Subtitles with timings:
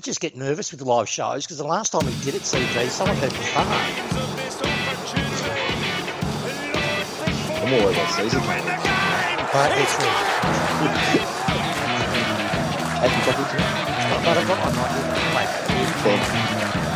[0.00, 2.88] I just get nervous with live shows because the last time we did it, CV,
[2.88, 3.66] someone hurt me fart.
[7.60, 8.64] I'm all about season coming.
[8.64, 10.08] But it's real.
[12.96, 14.24] Have you coffee tonight?
[14.24, 14.70] But I've got my
[15.34, 15.50] night.
[16.00, 16.30] Thanks.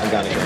[0.02, 0.40] I'm going to go.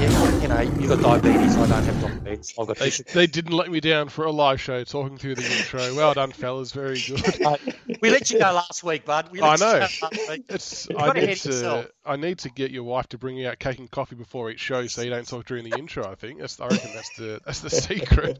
[0.00, 1.56] Yeah, you know, you've got diabetes.
[1.56, 2.54] I don't have diabetes.
[2.58, 5.44] I've got They, they didn't let me down for a live show talking through the
[5.44, 5.94] intro.
[5.94, 6.72] Well done, fellas.
[6.72, 7.24] Very good.
[8.00, 9.30] We let you go last week, bud.
[9.30, 9.72] We I let you know.
[9.72, 10.44] go last week.
[10.48, 11.86] It's, I got to need yourself.
[11.86, 14.50] to I need to get your wife to bring you out cake and coffee before
[14.50, 16.10] each show so you don't talk during the intro.
[16.10, 18.38] I think that's I reckon that's the that's the secret.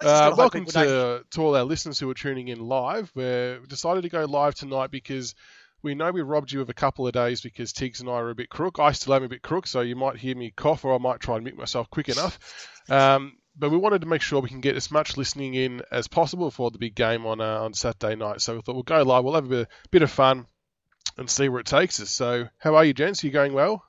[0.00, 3.10] Uh, gotta welcome don't- to to all our listeners who are tuning in live.
[3.14, 5.34] We're decided to go live tonight because
[5.82, 8.30] we know we robbed you of a couple of days because Tiggs and I are
[8.30, 8.80] a bit crook.
[8.80, 11.20] I still am a bit crook, so you might hear me cough or I might
[11.20, 12.38] try and mute myself quick enough.
[12.90, 16.08] Um, but we wanted to make sure we can get as much listening in as
[16.08, 18.40] possible for the big game on uh, on Saturday night.
[18.40, 19.24] So we thought we'll go live.
[19.24, 20.46] We'll have a bit, bit of fun
[21.16, 22.10] and see where it takes us.
[22.10, 23.22] So how are you, gents?
[23.22, 23.82] Are you going well?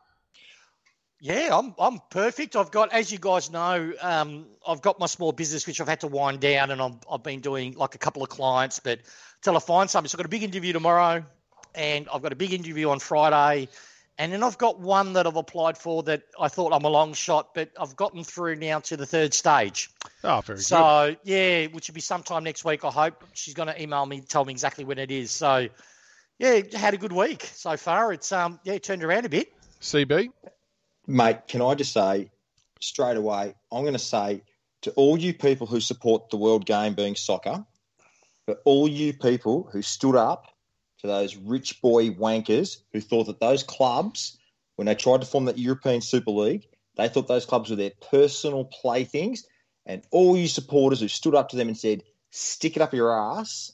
[1.21, 2.55] Yeah, I'm I'm perfect.
[2.55, 5.99] I've got, as you guys know, um, I've got my small business which I've had
[6.01, 8.99] to wind down, and I've I've been doing like a couple of clients, but
[9.41, 11.25] till I find something, so I've got a big interview tomorrow,
[11.75, 13.67] and I've got a big interview on Friday,
[14.19, 17.13] and then I've got one that I've applied for that I thought I'm a long
[17.13, 19.89] shot, but I've gotten through now to the third stage.
[20.25, 20.65] Oh, very good.
[20.65, 22.83] So yeah, which will be sometime next week.
[22.83, 25.31] I hope she's going to email me, tell me exactly when it is.
[25.31, 25.69] So
[26.37, 28.11] yeah, had a good week so far.
[28.11, 29.53] It's um yeah turned around a bit.
[29.81, 30.29] CB,
[31.07, 32.29] Mate, can I just say
[32.81, 34.43] straight away, I'm going to say
[34.81, 37.65] to all you people who support the world game being soccer,
[38.45, 40.47] but all you people who stood up
[40.99, 44.37] to those rich boy wankers who thought that those clubs,
[44.75, 47.91] when they tried to form that European Super League, they thought those clubs were their
[48.09, 49.45] personal playthings.
[49.85, 53.17] And all you supporters who stood up to them and said, stick it up your
[53.17, 53.71] ass,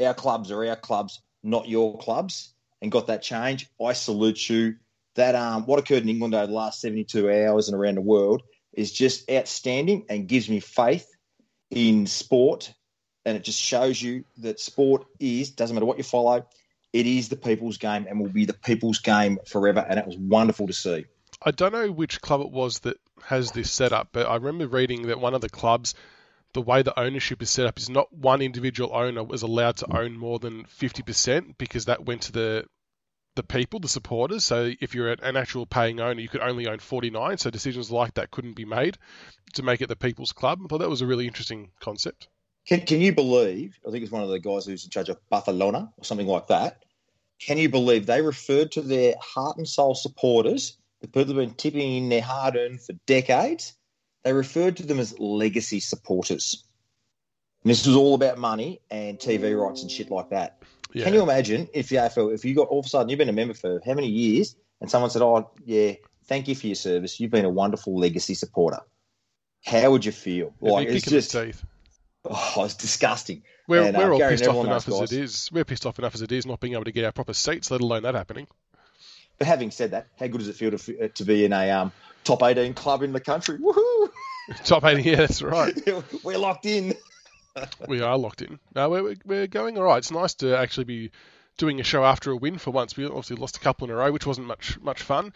[0.00, 4.76] our clubs are our clubs, not your clubs, and got that change, I salute you
[5.14, 8.42] that um, what occurred in England over the last 72 hours and around the world
[8.72, 11.08] is just outstanding and gives me faith
[11.70, 12.72] in sport.
[13.26, 16.46] And it just shows you that sport is, doesn't matter what you follow,
[16.92, 19.84] it is the people's game and will be the people's game forever.
[19.86, 21.04] And it was wonderful to see.
[21.42, 25.08] I don't know which club it was that has this setup, but I remember reading
[25.08, 25.94] that one of the clubs,
[26.54, 29.98] the way the ownership is set up, is not one individual owner was allowed to
[29.98, 32.64] own more than 50% because that went to the
[33.34, 34.44] the people, the supporters.
[34.44, 37.36] So if you're an actual paying owner, you could only own 49.
[37.36, 38.96] So decisions like that couldn't be made
[39.54, 40.60] to make it the people's club.
[40.64, 42.28] I thought that was a really interesting concept.
[42.66, 43.78] Can, can you believe?
[43.86, 46.48] I think it's one of the guys who's in charge of Barcelona or something like
[46.48, 46.82] that.
[47.40, 51.54] Can you believe they referred to their heart and soul supporters, the people who've been
[51.54, 53.74] tipping in their hard earned for decades?
[54.24, 56.64] They referred to them as legacy supporters.
[57.62, 60.62] And this was all about money and TV rights and shit like that.
[60.92, 61.04] Yeah.
[61.04, 63.28] Can you imagine if the AFL, if you got all of a sudden you've been
[63.28, 65.94] a member for how many years, and someone said, "Oh, yeah,
[66.24, 67.18] thank you for your service.
[67.20, 68.80] You've been a wonderful legacy supporter."
[69.64, 70.54] How would you feel?
[70.62, 71.64] It'd Like it's kick in the just, teeth.
[72.30, 73.42] Oh, it's disgusting.
[73.66, 75.50] We're, And, uh, we're all Gary pissed off Neville enough as it is.
[75.52, 77.70] We're pissed off enough as it is not being able to get our proper seats,
[77.70, 78.46] let alone that happening.
[79.38, 81.70] But having said that, how good does it feel to, uh, to be in a
[81.70, 81.92] um,
[82.24, 83.58] top 18 club in the country?
[83.58, 84.10] Woohoo!
[84.64, 85.76] Top 18, yeah, that's right.
[86.22, 86.94] We're locked in.
[87.88, 88.60] we are locked in.
[88.76, 89.98] No, we're, we're going all right.
[89.98, 91.10] It's nice to actually be
[91.56, 92.96] doing a show after a win for once.
[92.96, 95.32] We obviously lost a couple in a row, which wasn't much much fun.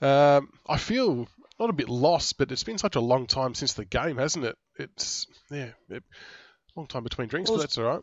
[0.00, 1.26] Um, I feel
[1.58, 4.44] not a bit lost, but it's been such a long time since the game, hasn't
[4.44, 4.56] it?
[4.78, 6.02] It's yeah, it,
[6.76, 8.02] long time between drinks, Well, but that's all right.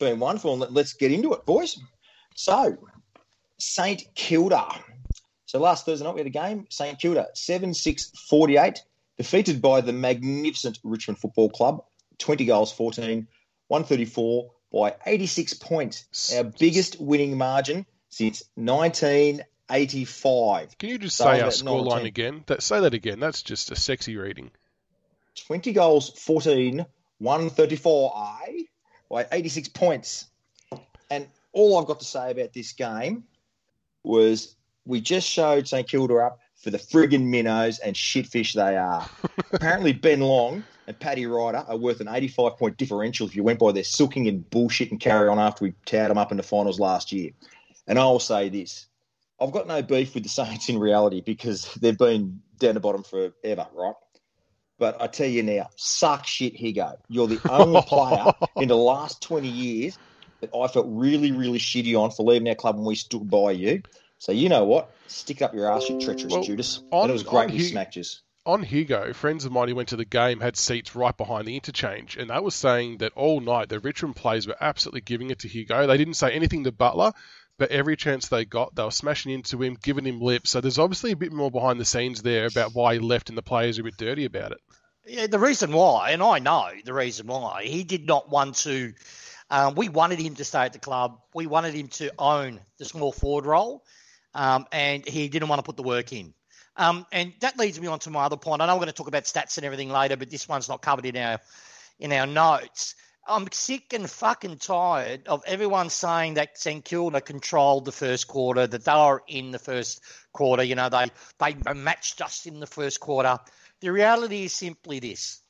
[0.00, 0.56] Been wonderful.
[0.56, 1.78] Let's get into it, boys.
[2.34, 2.76] So,
[3.58, 4.66] St Kilda.
[5.46, 6.66] So last Thursday night we had a game.
[6.70, 8.82] St Kilda 7 6 48,
[9.18, 11.84] defeated by the magnificent Richmond Football Club.
[12.18, 13.26] 20 goals, 14,
[13.68, 16.34] 134 by 86 points.
[16.34, 18.42] Our biggest winning margin since
[19.68, 20.78] 1985.
[20.78, 22.44] Can you just So say our scoreline again?
[22.46, 23.20] That say that again.
[23.20, 24.50] That's just a sexy reading.
[25.46, 26.84] 20 goals, 14,
[27.18, 28.66] 134 I
[29.10, 30.26] by 86 points.
[31.10, 33.24] And all I've got to say about this game
[34.02, 34.54] was
[34.84, 39.08] we just showed St Kilda up for the friggin' minnows and shitfish they are.
[39.52, 43.58] Apparently, Ben Long and Paddy Ryder are worth an 85 point differential if you went
[43.58, 46.42] by their sooking and bullshit and carry on after we towed them up in the
[46.42, 47.30] finals last year.
[47.86, 48.86] And I'll say this
[49.40, 53.02] I've got no beef with the Saints in reality because they've been down the bottom
[53.02, 53.94] forever, right?
[54.78, 56.96] But I tell you now, suck shit, Higgo.
[57.08, 59.98] You're the only player in the last 20 years
[60.40, 63.52] that I felt really, really shitty on for leaving our club when we stood by
[63.52, 63.82] you.
[64.18, 64.90] So you know what?
[65.06, 66.82] Stick up your ass, you treacherous Well, Judas.
[66.90, 67.86] on- and it was great Hi-
[68.46, 71.54] on Higgo, friends of mine who went to the game had seats right behind the
[71.54, 75.38] interchange, and they were saying that all night the Richmond players were absolutely giving it
[75.40, 75.86] to Higgo.
[75.86, 77.12] They didn't say anything to Butler.
[77.58, 80.46] But every chance they got, they were smashing into him, giving him lip.
[80.46, 83.38] So there's obviously a bit more behind the scenes there about why he left, and
[83.38, 84.58] the players are a bit dirty about it.
[85.06, 88.94] Yeah, the reason why, and I know the reason why, he did not want to.
[89.50, 91.20] Um, we wanted him to stay at the club.
[91.34, 93.84] We wanted him to own the small forward role,
[94.34, 96.32] um, and he didn't want to put the work in.
[96.76, 98.62] Um, and that leads me on to my other point.
[98.62, 100.82] I know we're going to talk about stats and everything later, but this one's not
[100.82, 101.38] covered in our
[102.00, 102.94] in our notes.
[103.26, 108.66] I'm sick and fucking tired of everyone saying that St Kilda controlled the first quarter,
[108.66, 110.62] that they were in the first quarter.
[110.62, 113.38] You know, they they matched us in the first quarter.
[113.80, 115.40] The reality is simply this: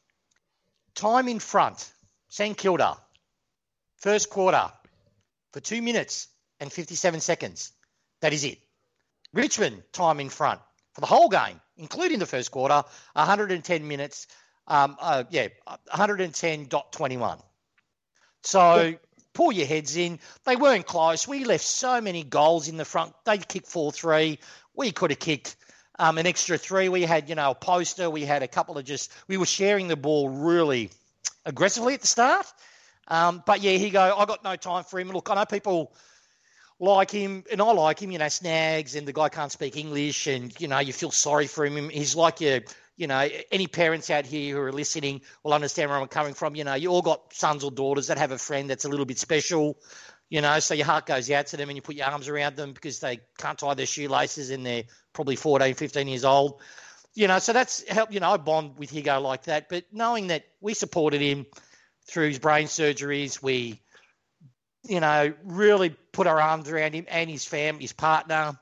[0.95, 1.93] time in front,
[2.29, 2.97] St Kilda,
[3.99, 4.71] first quarter,
[5.53, 6.29] for two minutes
[6.61, 7.73] and 57 seconds.
[8.21, 8.59] That is it.
[9.33, 10.61] Richmond, time in front
[10.93, 12.85] for the whole game, including the first quarter,
[13.15, 14.29] 110 minutes.
[14.67, 15.49] Um, uh, yeah,
[15.93, 17.43] 110.21.
[18.45, 18.95] So
[19.33, 20.19] pull your heads in.
[20.45, 21.27] They weren't close.
[21.27, 23.13] We left so many goals in the front.
[23.25, 24.39] They kicked 4 3.
[24.75, 25.57] We could have kicked
[25.99, 26.89] um, an extra three.
[26.89, 28.11] We had, you know, a poster.
[28.11, 30.91] We had a couple of just, we were sharing the ball really
[31.45, 32.47] aggressively at the start.
[33.09, 35.11] Um, but yeah, Higgo, I got no time for him.
[35.11, 35.93] Look, I know people
[36.81, 40.27] like him, and I like him, you know, snags, and the guy can't speak English,
[40.27, 41.89] and, you know, you feel sorry for him.
[41.91, 42.61] He's like your,
[42.97, 46.55] you know, any parents out here who are listening will understand where I'm coming from.
[46.55, 49.07] You know, you all got sons or daughters that have a friend that's a little
[49.07, 49.77] bit special,
[50.31, 52.57] you know, so your heart goes out to them and you put your arms around
[52.57, 56.61] them because they can't tie their shoelaces and they're probably 14, 15 years old.
[57.15, 59.69] You know, so that's helped, you know, I bond with Higgo like that.
[59.69, 61.47] But knowing that we supported him
[62.07, 63.81] through his brain surgeries, we,
[64.83, 68.59] you know, really put our arms around him and his family, his partner.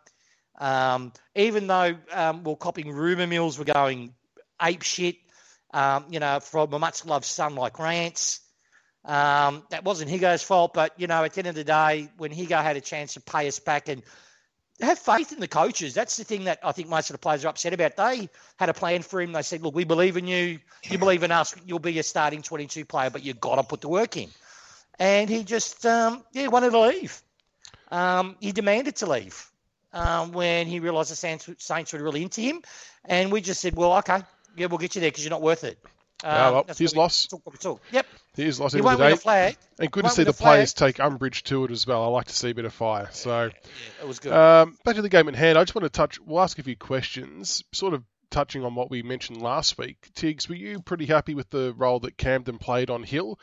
[0.59, 4.15] Um, even though um, we're copying rumour mills, we're going
[4.63, 5.17] ape shit,
[5.73, 8.41] um, you know, from a much loved son like Rance.
[9.05, 12.31] Um, that wasn't Higgo's fault, but, you know, at the end of the day, when
[12.31, 14.03] Higgo had a chance to pay us back and
[14.81, 17.45] have faith in the coaches, that's the thing that I think most of the players
[17.45, 17.97] are upset about.
[17.97, 18.29] They
[18.59, 19.33] had a plan for him.
[19.33, 20.61] They said, look, we believe in you.
[20.85, 21.55] You believe in us.
[21.67, 24.29] You'll be a starting 22 player, but you've got to put the work in.
[24.99, 27.21] And he just, um, yeah, wanted to leave.
[27.91, 29.51] Um, he demanded to leave
[29.93, 32.63] um, when he realised the Saints, Saints were really into him.
[33.05, 34.23] And we just said, well, okay,
[34.57, 35.79] yeah, we'll get you there because you're not worth it.
[36.25, 37.27] Um, oh, well, here's loss.
[37.27, 37.83] Talk what we talk.
[37.91, 38.07] Yep.
[38.37, 38.75] Here's loss.
[38.75, 39.57] You won't win a flag.
[39.79, 42.05] And good to see the players take umbrage to it as well.
[42.05, 43.09] I like to see a bit of fire.
[43.13, 43.51] So yeah,
[44.01, 44.33] it was good.
[44.33, 45.59] Um, back to the game in hand.
[45.59, 46.21] I just want to touch.
[46.21, 50.11] We'll ask a few questions, sort of touching on what we mentioned last week.
[50.15, 53.39] Tiggs, were you pretty happy with the role that Kamdyn played on Hill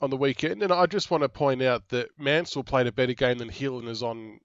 [0.00, 0.62] on the weekend?
[0.62, 3.78] And I just want to point out that Mansell played a better game than Hill
[3.78, 4.40] and is on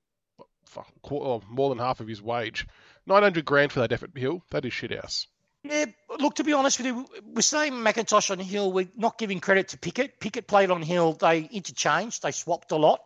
[1.49, 2.67] more than half of his wage.
[3.05, 4.43] 900 grand for that effort, Hill.
[4.51, 5.27] That is shit house.
[5.69, 5.85] Yeah,
[6.19, 8.71] look, to be honest with you, we're saying McIntosh on Hill.
[8.71, 10.19] We're not giving credit to Pickett.
[10.19, 11.13] Pickett played on Hill.
[11.13, 12.23] They interchanged.
[12.23, 13.01] They swapped a lot.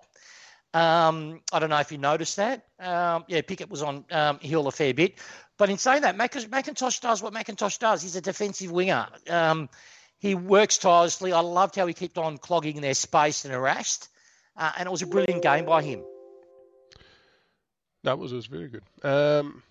[0.74, 2.66] Um, I don't know if you noticed that.
[2.80, 5.16] Um, yeah, Pickett was on um, Hill a fair bit.
[5.58, 8.02] But in saying that, McIntosh does what McIntosh does.
[8.02, 9.08] He's a defensive winger.
[9.30, 9.70] Um,
[10.18, 11.34] he works tirelessly.
[11.34, 14.08] I loved how he kept on clogging their space and harassed.
[14.56, 16.04] Uh, and it was a brilliant game by him.
[18.04, 18.84] That was, was very good.
[19.04, 19.62] Um,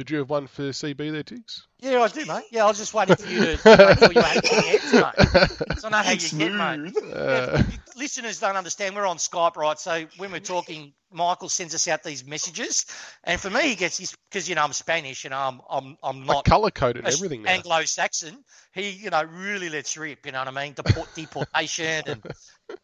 [0.00, 1.66] did you have one for CB there, Tiggs?
[1.78, 2.44] Yeah, I do, mate.
[2.50, 5.78] Yeah, I was just waiting for you to make sure you had the mate.
[5.78, 6.96] So I know how you get, mate.
[7.14, 7.62] Uh, yeah,
[7.96, 8.96] listeners don't understand.
[8.96, 9.78] We're on Skype, right?
[9.78, 12.86] So when we're talking, Michael sends us out these messages,
[13.24, 16.24] and for me, he gets his because you know I'm Spanish and I'm I'm I'm
[16.24, 17.46] not color coded everything.
[17.46, 18.42] Anglo-Saxon.
[18.72, 20.24] He you know really lets rip.
[20.24, 20.72] You know what I mean?
[20.72, 22.22] Deport, deportation and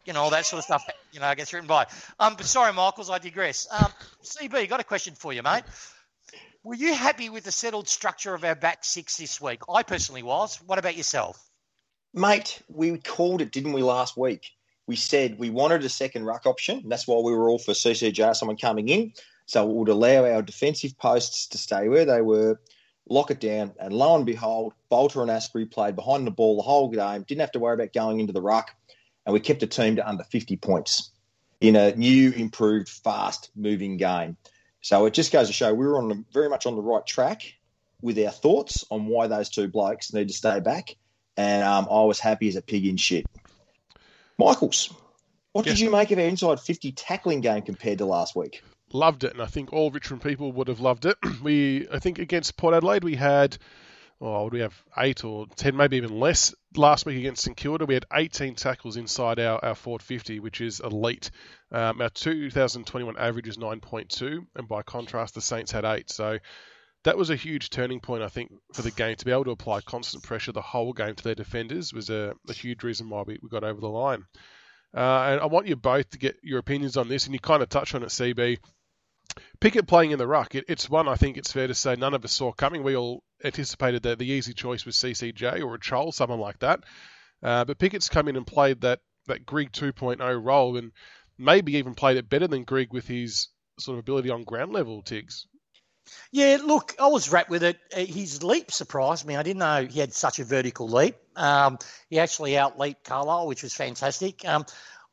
[0.05, 0.83] you know all that sort of stuff.
[1.11, 1.87] You know gets written by.
[2.19, 3.67] Um, but sorry, Michaels, I digress.
[3.71, 3.91] Um,
[4.23, 5.63] CB, got a question for you, mate.
[6.67, 9.61] Were you happy with the settled structure of our back six this week?
[9.73, 10.57] I personally was.
[10.65, 11.49] What about yourself?
[12.13, 14.51] Mate, we called it, didn't we, last week?
[14.85, 16.79] We said we wanted a second ruck option.
[16.79, 19.13] And that's why we were all for CCJ, someone coming in.
[19.45, 22.59] So it would allow our defensive posts to stay where they were,
[23.07, 26.63] lock it down, and lo and behold, Balta and Asprey played behind the ball the
[26.63, 28.75] whole game, didn't have to worry about going into the ruck,
[29.25, 31.11] and we kept the team to under 50 points
[31.61, 34.35] in a new, improved, fast moving game.
[34.87, 37.05] So it just goes to show we were on the, very much on the right
[37.05, 37.41] track
[38.01, 40.95] with our thoughts on why those two blokes need to stay back.
[41.35, 43.25] And um, I was happy as a pig in shit.
[44.37, 44.93] Michaels,
[45.51, 45.75] what yes.
[45.75, 48.63] did you make of our inside 50 tackling game compared to last week?
[48.93, 51.17] Loved it, and I think all Richmond people would have loved it.
[51.43, 53.57] We, I think, against Port Adelaide, we had
[54.21, 56.53] oh, we have eight or ten, maybe even less.
[56.75, 60.79] Last week against St Kilda, we had 18 tackles inside our, our 450, which is
[60.79, 61.31] elite.
[61.71, 66.09] Um, our 2021 average is 9.2, and by contrast, the Saints had eight.
[66.09, 66.37] So
[67.03, 69.15] that was a huge turning point, I think, for the game.
[69.15, 72.33] To be able to apply constant pressure the whole game to their defenders was a,
[72.49, 74.25] a huge reason why we, we got over the line.
[74.95, 77.63] Uh, and I want you both to get your opinions on this, and you kind
[77.63, 78.57] of touched on it, CB.
[79.59, 82.13] Pickett playing in the ruck, it, it's one I think it's fair to say none
[82.13, 82.83] of us saw coming.
[82.83, 86.81] We all anticipated that the easy choice was CCJ or a Chol, someone like that.
[87.43, 90.91] Uh, but Pickett's come in and played that, that Grigg 2.0 role and
[91.37, 95.01] maybe even played it better than Grigg with his sort of ability on ground level,
[95.01, 95.45] Tiggs.
[96.31, 97.77] Yeah, look, I was wrapped with it.
[97.95, 99.35] Uh, his leap surprised me.
[99.35, 101.15] I didn't know he had such a vertical leap.
[101.35, 101.77] Um,
[102.09, 104.45] he actually outleaped Carlisle, which was fantastic.
[104.45, 104.65] Um,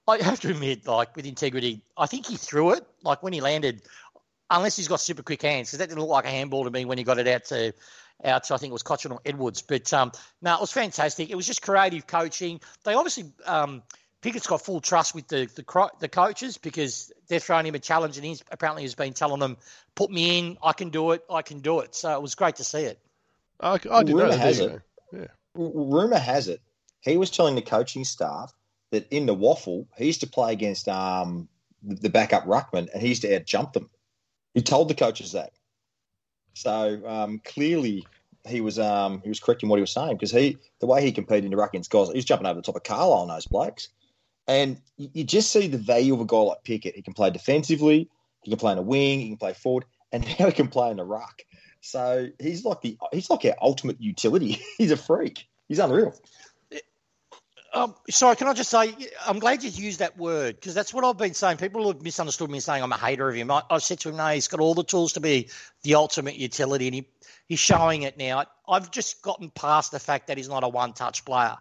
[0.07, 2.87] I have to admit, like with integrity, I think he threw it.
[3.03, 3.83] Like when he landed,
[4.51, 6.85] unless he's got super quick hands, because that didn't look like a handball to me
[6.85, 7.75] when he got it out to
[8.25, 9.63] out to I think it was Cotchin or Edwards.
[9.63, 10.13] But um,
[10.43, 11.31] no, it was fantastic.
[11.31, 12.61] It was just creative coaching.
[12.85, 13.83] They obviously um,
[14.23, 18.17] Pickett's got full trust with the, the the coaches because they're throwing him a challenge,
[18.17, 19.57] and he's apparently has been telling them,
[19.95, 22.57] "Put me in, I can do it, I can do it." So it was great
[22.57, 22.99] to see it.
[23.61, 24.83] I, I didn't Rumor know has it.
[25.13, 25.27] Yeah.
[25.55, 26.61] Rumor has it
[27.05, 28.53] he was telling the coaching staff
[28.91, 31.49] that in the WAFL he used to play against um,
[31.83, 33.91] the backup ruckman and he used to out jump them.
[34.55, 35.53] He told the coaches that.
[36.55, 38.07] So um, clearly
[38.47, 41.03] he was um, he was correct in what he was saying because he the way
[41.03, 43.29] he competed in the against guys, he was jumping over the top of Carlisle on
[43.29, 43.89] those blokes.
[44.47, 46.95] And you just see the value of a guy like Pickett.
[46.95, 48.09] He can play defensively,
[48.43, 50.91] he can play in a wing, he can play forward, and now he can play
[50.91, 51.43] in the ruck.
[51.81, 54.61] So he's like the he's like our ultimate utility.
[54.79, 55.47] he's a freak.
[55.69, 56.15] He's unreal.
[57.75, 58.95] Um, sorry, can I just say,
[59.27, 61.57] I'm glad you used that word because that's what I've been saying.
[61.57, 63.51] People have misunderstood me saying I'm a hater of him.
[63.51, 65.51] I, I said to him, no, he's got all the tools to be
[65.83, 67.09] the ultimate utility, and he,
[67.47, 68.45] he's showing it now.
[68.69, 71.57] I've just gotten past the fact that he's not a one touch player.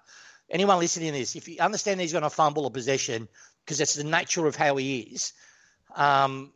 [0.52, 3.28] Anyone listening to this, if you understand he's going to fumble a possession
[3.66, 5.34] because that's the nature of how he is,
[5.96, 6.54] um,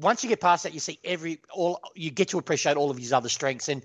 [0.00, 2.98] once you get past that, you see every all you get to appreciate all of
[2.98, 3.82] his other strengths and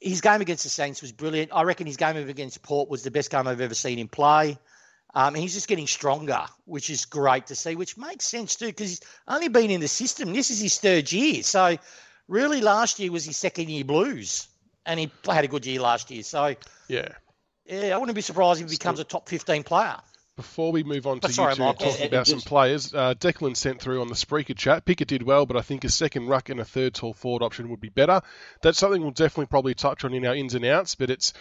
[0.00, 1.50] his game against the Saints was brilliant.
[1.52, 4.58] I reckon his game against Port was the best game I've ever seen him play.
[5.14, 8.90] Um, he's just getting stronger, which is great to see, which makes sense too, because
[8.90, 10.32] he's only been in the system.
[10.32, 11.42] This is his third year.
[11.42, 11.76] So,
[12.28, 14.46] really, last year was his second year blues.
[14.86, 16.22] And he had a good year last year.
[16.22, 16.54] So,
[16.88, 17.08] yeah.
[17.66, 19.96] Yeah, I wouldn't be surprised if he becomes a top 15 player
[20.40, 21.90] before we move on to sorry, you two Michael.
[21.90, 24.86] talking about some players, uh, Declan sent through on the Spreaker chat.
[24.86, 27.68] Pickett did well, but I think a second ruck and a third tall forward option
[27.68, 28.22] would be better.
[28.62, 31.34] That's something we'll definitely probably touch on in our ins and outs, but it's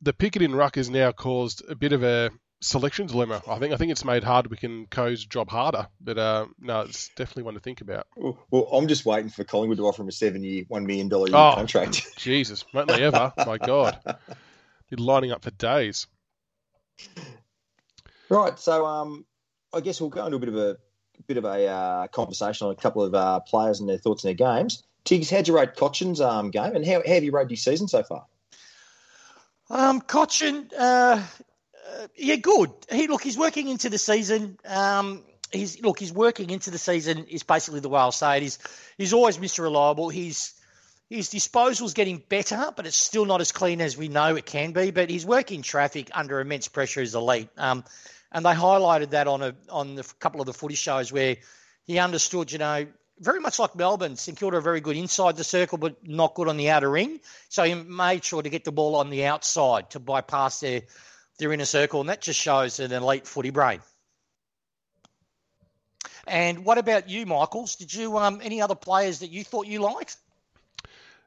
[0.00, 2.30] the Pickett in ruck has now caused a bit of a
[2.62, 3.42] selection dilemma.
[3.46, 7.10] I think I think it's made Hardwick and Co's job harder, but uh, no, it's
[7.16, 8.06] definitely one to think about.
[8.16, 11.54] Well, I'm just waiting for Collingwood to offer him a seven-year, one million dollar oh,
[11.54, 12.06] contract.
[12.16, 13.30] Jesus, won't they ever?
[13.36, 13.98] My God,
[14.90, 16.06] be lining up for days.
[18.30, 18.58] Right.
[18.58, 19.24] So um,
[19.72, 20.76] I guess we'll go into a bit of a
[21.26, 24.28] bit of a uh, conversation on a couple of uh, players and their thoughts in
[24.28, 24.82] their games.
[25.04, 27.88] Tiggs, how'd you rate Cotchin's um, game, and how, how have you rated his season
[27.88, 28.26] so far?
[29.70, 31.22] Um, Cotchin, uh,
[31.98, 32.70] uh, yeah, good.
[32.90, 34.58] He look, he's working into the season.
[34.66, 37.26] Um, he's look, he's working into the season.
[37.26, 38.42] Is basically the way I'll say it.
[38.42, 38.58] He's
[38.96, 39.60] he's always Mr.
[39.60, 40.08] Reliable.
[40.08, 40.54] He's
[41.08, 44.72] his disposal's getting better, but it's still not as clean as we know it can
[44.72, 44.90] be.
[44.90, 47.48] But his work in traffic under immense pressure is elite.
[47.56, 47.84] Um,
[48.32, 51.36] and they highlighted that on a on a couple of the footy shows where
[51.84, 52.86] he understood, you know,
[53.20, 56.48] very much like Melbourne, St Kilda are very good inside the circle, but not good
[56.48, 57.20] on the outer ring.
[57.48, 60.82] So he made sure to get the ball on the outside to bypass their
[61.38, 63.80] their inner circle, and that just shows an elite footy brain.
[66.26, 67.76] And what about you, Michaels?
[67.76, 70.16] Did you um any other players that you thought you liked?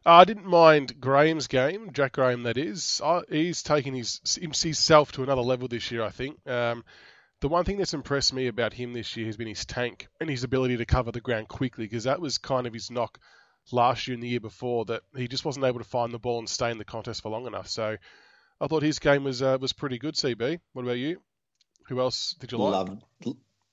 [0.03, 3.01] Uh, I didn't mind Graham's game, Jack Graham, that is.
[3.03, 6.38] Uh, he's taken his himself to another level this year, I think.
[6.48, 6.84] Um,
[7.39, 10.29] the one thing that's impressed me about him this year has been his tank and
[10.29, 13.20] his ability to cover the ground quickly, because that was kind of his knock
[13.72, 16.39] last year and the year before that he just wasn't able to find the ball
[16.39, 17.67] and stay in the contest for long enough.
[17.67, 17.98] So
[18.60, 20.15] I thought his game was uh, was pretty good.
[20.15, 21.22] CB, what about you?
[21.89, 22.72] Who else did you like?
[22.72, 23.03] Loved,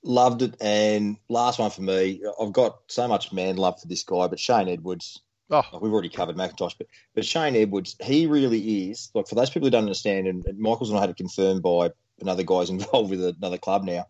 [0.03, 0.57] loved it.
[0.61, 4.41] And last one for me, I've got so much man love for this guy, but
[4.41, 5.63] Shane Edwards Oh.
[5.81, 9.11] we've already covered McIntosh, but but Shane Edwards, he really is.
[9.15, 11.63] Like for those people who don't understand, and, and Michael's and I had it confirmed
[11.63, 11.91] by
[12.21, 14.07] another guy's involved with another club now.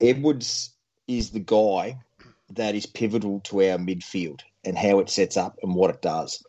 [0.00, 0.70] Edwards
[1.08, 1.98] is the guy
[2.50, 6.44] that is pivotal to our midfield and how it sets up and what it does.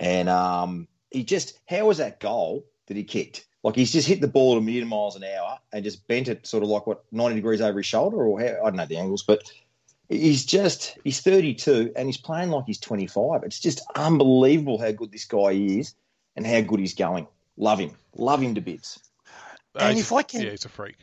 [0.00, 3.46] And um, he just how was that goal that he kicked?
[3.62, 6.28] Like he's just hit the ball at a million miles an hour and just bent
[6.28, 8.86] it sort of like what ninety degrees over his shoulder, or how, I don't know
[8.86, 9.42] the angles, but
[10.08, 15.10] he's just he's 32 and he's playing like he's 25 it's just unbelievable how good
[15.10, 15.94] this guy is
[16.36, 17.26] and how good he's going.
[17.56, 17.92] Love him.
[18.16, 18.98] Love him to bits.
[19.76, 20.96] And if i can yeah he's a freak.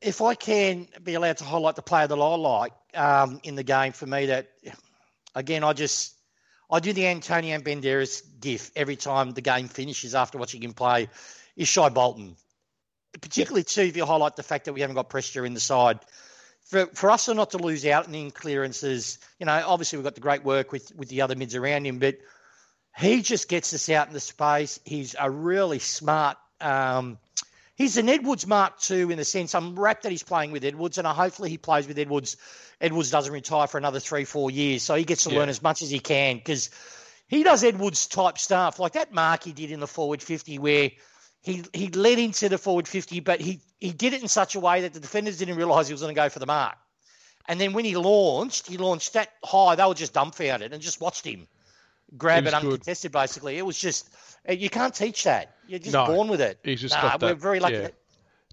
[0.00, 3.64] if i can be allowed to highlight the player that i like um, in the
[3.64, 4.52] game for me that
[5.34, 6.14] again i just
[6.70, 11.08] i do the antonio banderas gif every time the game finishes after watching him play
[11.56, 12.36] is shai bolton.
[13.20, 13.66] Particularly yep.
[13.66, 15.98] too if you highlight the fact that we haven't got pressure in the side
[16.74, 20.16] for, for us not to lose out in the clearances, you know, obviously we've got
[20.16, 22.18] the great work with, with the other mids around him, but
[22.96, 24.80] he just gets us out in the space.
[24.84, 26.36] He's a really smart.
[26.60, 27.18] Um,
[27.76, 30.98] he's an Edwards Mark II in the sense I'm wrapped that he's playing with Edwards,
[30.98, 32.36] and hopefully he plays with Edwards.
[32.80, 35.38] Edwards doesn't retire for another three, four years, so he gets to yeah.
[35.38, 36.70] learn as much as he can because
[37.28, 40.90] he does Edwards type stuff like that mark he did in the forward 50 where
[41.44, 44.60] he he led into the forward 50, but he, he did it in such a
[44.60, 46.76] way that the defenders didn't realise he was going to go for the mark.
[47.46, 51.00] And then when he launched, he launched that high, they were just dumbfounded and just
[51.00, 51.46] watched him
[52.16, 53.12] grab it uncontested.
[53.12, 53.18] Good.
[53.18, 54.08] Basically, it was just
[54.48, 55.56] uh, you can't teach that.
[55.66, 56.58] You're just no, born with it.
[56.62, 57.74] He's just nah, got that, We're very lucky.
[57.74, 57.88] Yeah.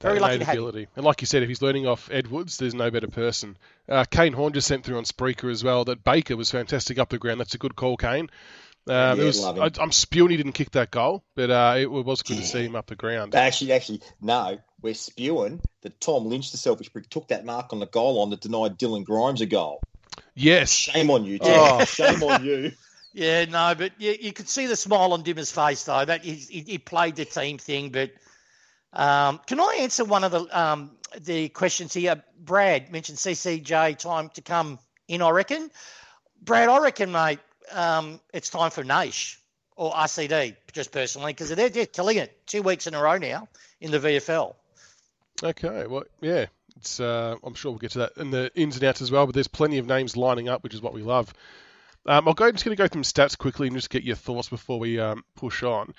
[0.01, 0.87] Very lucky to ability.
[0.95, 3.55] And like you said, if he's learning off Edwards, there's no better person.
[3.87, 7.09] Uh, Kane Horn just sent through on Spreaker as well that Baker was fantastic up
[7.09, 7.39] the ground.
[7.39, 8.31] That's a good call, Kane.
[8.87, 12.23] Um, yeah, was, I, am spewing he didn't kick that goal, but uh, it was
[12.23, 12.41] good yeah.
[12.41, 13.35] to see him up the ground.
[13.35, 17.79] Actually, actually, no, we're spewing that Tom Lynch, the selfish prick, took that mark on
[17.79, 19.81] the goal line that denied Dylan Grimes a goal.
[20.33, 20.71] Yes.
[20.71, 21.85] Shame on you, Oh.
[21.85, 22.71] Shame on you.
[23.13, 26.05] Yeah, no, but you, you could see the smile on Dimma's face though.
[26.05, 27.89] That he, he played the team thing.
[27.89, 28.11] But
[28.93, 32.23] um, can I answer one of the um, the questions here?
[32.39, 35.21] Brad mentioned CCJ time to come in.
[35.21, 35.69] I reckon,
[36.41, 36.69] Brad.
[36.69, 37.39] I reckon, mate.
[37.73, 39.37] Um, it's time for Naish
[39.75, 43.47] or RCD, just personally, because they're, they're killing it two weeks in a row now
[43.79, 44.55] in the VFL.
[45.43, 46.45] Okay, well, yeah,
[46.77, 46.99] it's.
[46.99, 49.25] Uh, I'm sure we'll get to that in the ins and outs as well.
[49.25, 51.33] But there's plenty of names lining up, which is what we love.
[52.05, 52.45] Um, I'll go.
[52.45, 54.79] I'm just going to go through some stats quickly and just get your thoughts before
[54.79, 55.93] we um, push on.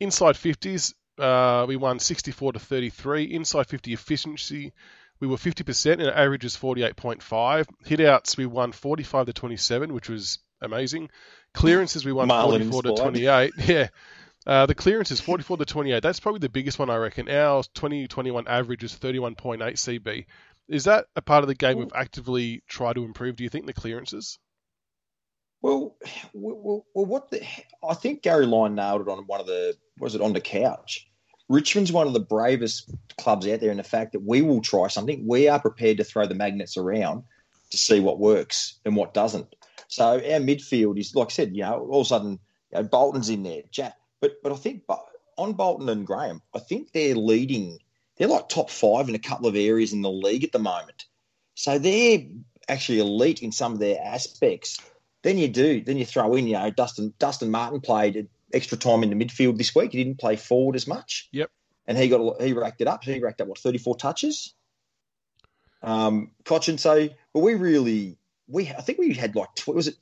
[0.00, 3.24] Inside 50s, uh, we won 64 to 33.
[3.24, 4.72] Inside 50 efficiency,
[5.20, 7.66] we were 50% and average is 48.5.
[7.84, 11.10] Hitouts, we won 45 to 27, which was amazing.
[11.54, 13.52] Clearances, we won Marlin 44 to 28.
[13.58, 13.88] Yeah.
[14.46, 16.02] Uh, the clearance is 44 to 28.
[16.02, 17.28] That's probably the biggest one, I reckon.
[17.28, 20.24] Our 2021 average is 31.8 CB.
[20.68, 23.36] Is that a part of the game we've actively tried to improve?
[23.36, 24.38] Do you think the clearances?
[25.60, 25.96] Well,
[26.32, 27.42] well, well, what the?
[27.86, 29.76] I think Gary Lyon nailed it on one of the.
[29.98, 31.06] Was it on the couch?
[31.48, 34.88] Richmond's one of the bravest clubs out there in the fact that we will try
[34.88, 35.26] something.
[35.26, 37.24] We are prepared to throw the magnets around
[37.70, 39.54] to see what works and what doesn't.
[39.88, 42.38] So our midfield is, like I said, you know, all of a sudden
[42.72, 43.96] you know, Bolton's in there, Jack.
[44.20, 44.84] But but I think
[45.36, 47.78] on Bolton and Graham, I think they're leading.
[48.16, 51.06] They're like top five in a couple of areas in the league at the moment.
[51.54, 52.20] So they're
[52.68, 54.78] actually elite in some of their aspects.
[55.22, 55.82] Then you do.
[55.82, 59.56] Then you throw in, you know, Dustin Dustin Martin played extra time in the midfield
[59.56, 59.92] this week.
[59.92, 61.28] He didn't play forward as much.
[61.32, 61.50] Yep.
[61.86, 63.04] And he got he racked it up.
[63.04, 64.52] He racked up what thirty four touches.
[65.82, 66.78] Um, Cotchin.
[66.78, 68.17] So, but we really
[68.48, 69.96] we I think we had like was it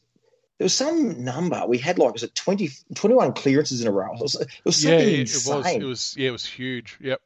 [0.59, 4.15] there was some number we had like was it 20, 21 clearances in a row.
[4.15, 5.57] It was, it was yeah, it insane.
[5.57, 5.67] was.
[5.67, 6.99] It was yeah, it was huge.
[7.01, 7.21] Yep.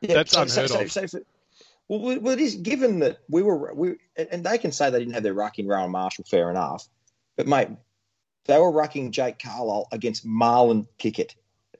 [0.00, 0.92] Yeah, That's so, unheard so, of.
[0.92, 1.20] So, so,
[1.88, 5.14] well, well, it is given that we were we and they can say they didn't
[5.14, 6.88] have their ruck in Rowan Marshall, fair enough.
[7.36, 7.68] But mate,
[8.46, 11.34] they were rucking Jake Carlisle against Marlon Pickett,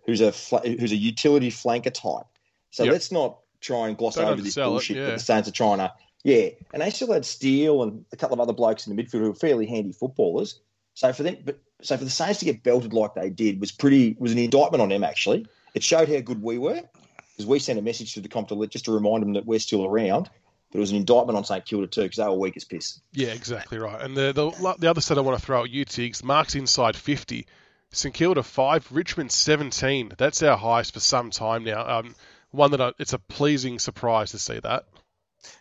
[0.05, 2.27] who's a who's a utility flanker type.
[2.71, 2.93] So yep.
[2.93, 5.07] let's not try and gloss Don't over this bullshit it, yeah.
[5.07, 5.93] that the Saints are trying to.
[6.27, 9.21] Yeah, and they still had Steele and a couple of other blokes in the midfield
[9.21, 10.59] who were fairly handy footballers.
[10.95, 13.71] So for them, but so for the Saints to get belted like they did was
[13.71, 15.05] pretty was an indictment on them.
[15.05, 16.83] Actually, it showed how good we were
[17.31, 19.61] because we sent a message to the comp to just to remind them that we're
[19.61, 20.29] still around.
[20.73, 23.01] But it was an indictment on St Kilda too because they were weak as piss.
[23.13, 24.03] Yeah, exactly right.
[24.03, 26.97] And the the, the other set I want to throw at you, Tiggs, Mark's inside
[26.97, 27.47] 50.
[27.93, 30.15] St Kilda 5, Richmond 17.
[30.19, 31.99] That's our highest for some time now.
[31.99, 32.17] Um,
[32.51, 34.87] one that I, it's a pleasing surprise to see that.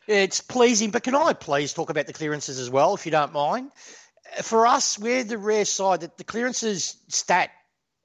[0.08, 3.34] It's pleasing, but can I please talk about the clearances as well, if you don't
[3.34, 3.71] mind?
[4.41, 7.52] For us, we're the rare side that the clearances stat.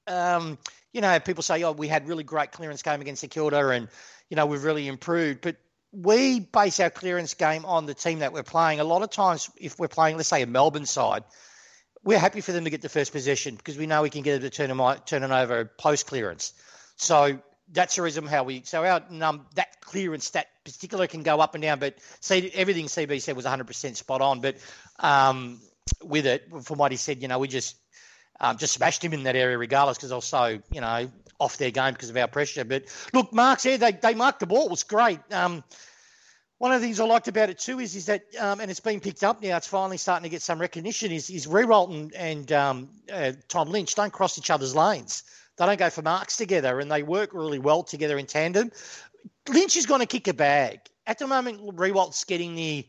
[0.07, 0.59] Um,
[0.93, 3.89] you know, people say, "Oh, we had really great clearance game against the Kilda, and
[4.29, 5.57] you know we've really improved." But
[5.93, 8.81] we base our clearance game on the team that we're playing.
[8.81, 11.25] A lot of times, if we're playing, let's say, a Melbourne side,
[12.03, 14.41] we're happy for them to get the first possession because we know we can get
[14.41, 16.53] them to turn them, turn it over post clearance.
[16.97, 17.41] So
[17.73, 18.63] that's the reason how we.
[18.65, 22.87] So our um, that clearance, that particular can go up and down, but see everything
[22.87, 24.41] CB said was 100% spot on.
[24.41, 24.57] But
[24.99, 25.61] um,
[26.03, 27.77] with it, from what he said, you know, we just
[28.41, 31.93] um, just smashed him in that area regardless because also, you know, off their game
[31.93, 32.65] because of our pressure.
[32.65, 33.79] But look, Mark's there.
[33.79, 34.67] They, they marked the ball.
[34.67, 35.21] It was great.
[35.33, 35.65] Um,
[36.59, 38.81] one of the things I liked about it too is is that, um, and it's
[38.81, 39.57] been picked up now.
[39.57, 41.11] It's finally starting to get some recognition.
[41.11, 45.23] Is is Riewoldt and, and um, uh, Tom Lynch don't cross each other's lanes.
[45.61, 48.73] They don't go for marks together, and they work really well together in tandem.
[49.47, 51.77] Lynch is going to kick a bag at the moment.
[51.77, 52.89] Riewoldt's getting the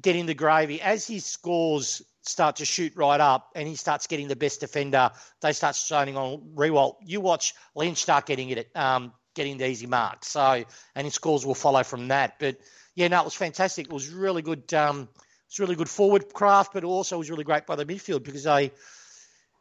[0.00, 4.28] getting the gravy as his scores start to shoot right up and he starts getting
[4.28, 5.10] the best defender,
[5.42, 6.96] they start shining on Riewoldt.
[7.04, 10.28] You watch Lynch start getting it, um, getting the easy marks.
[10.28, 12.38] So, and his scores will follow from that.
[12.38, 12.56] But
[12.94, 13.88] yeah, no, it was fantastic.
[13.88, 14.72] It was really good.
[14.72, 15.10] Um,
[15.48, 18.72] it's really good forward craft, but also was really great by the midfield because they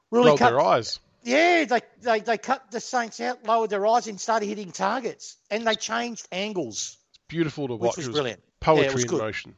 [0.10, 1.00] really Rolled cut their eyes.
[1.26, 5.38] Yeah, they, they they cut the Saints out, lowered their eyes, and started hitting targets,
[5.50, 7.98] and they changed angles, Beautiful to which watch.
[7.98, 8.44] was it was brilliant.
[8.60, 9.20] poetry Yeah, it was in good.
[9.20, 9.56] motion.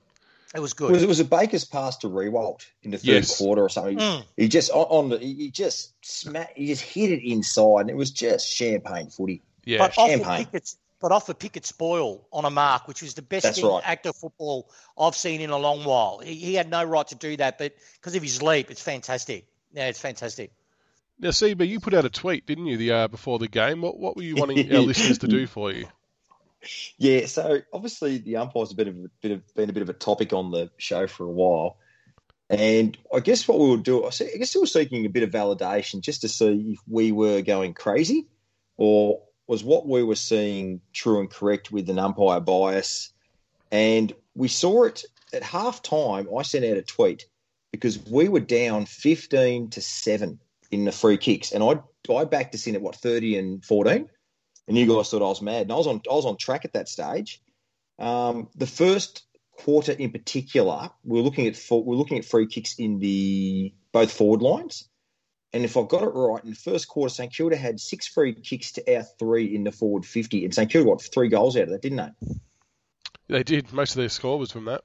[0.55, 1.01] It was It was, good.
[1.03, 3.37] it was a Baker's pass to Riewoldt in the third Yes.
[3.37, 3.97] quarter or something.
[3.97, 4.23] Mm.
[4.37, 7.97] He just on, on the he just smack he just hit it inside, and it
[7.97, 9.41] was just champagne footy.
[9.65, 10.43] Yeah, but off champagne.
[10.43, 13.59] a Pickett, but off a Pickett spoil on a mark, which was the best That's
[13.59, 13.81] thing right.
[13.85, 16.19] active football I've seen in a long while.
[16.23, 19.45] He, he had no right to do that, but because of his leap, it's fantastic.
[19.73, 20.51] Yeah, it's fantastic.
[21.19, 23.81] Now, CB, you put out a tweet, didn't you, the uh, before the game?
[23.81, 25.87] What what were you wanting our listeners to do for you?
[26.97, 29.93] Yeah, so obviously the umpires have been a bit of been a bit of a
[29.93, 31.77] topic on the show for a while,
[32.49, 35.23] and I guess what we would do, I I guess we were seeking a bit
[35.23, 38.27] of validation just to see if we were going crazy,
[38.75, 43.11] or was what we were seeing true and correct with an umpire bias,
[43.71, 45.03] and we saw it
[45.33, 46.27] at half time.
[46.35, 47.25] I sent out a tweet
[47.71, 50.39] because we were down fifteen to seven
[50.71, 51.79] in the free kicks, and I
[52.13, 54.09] I backed us in at what thirty and fourteen
[54.67, 55.63] and you guys thought I was mad.
[55.63, 57.41] And I was on I was on track at that stage.
[57.99, 62.25] Um, the first quarter in particular, we are looking at for, we are looking at
[62.25, 64.87] free kicks in the both forward lines.
[65.53, 68.33] And if I've got it right, in the first quarter, St Kilda had six free
[68.33, 71.63] kicks to our three in the forward fifty, and St Kilda got three goals out
[71.63, 72.35] of that, didn't they?
[73.29, 73.73] They did.
[73.73, 74.83] Most of their score was from that.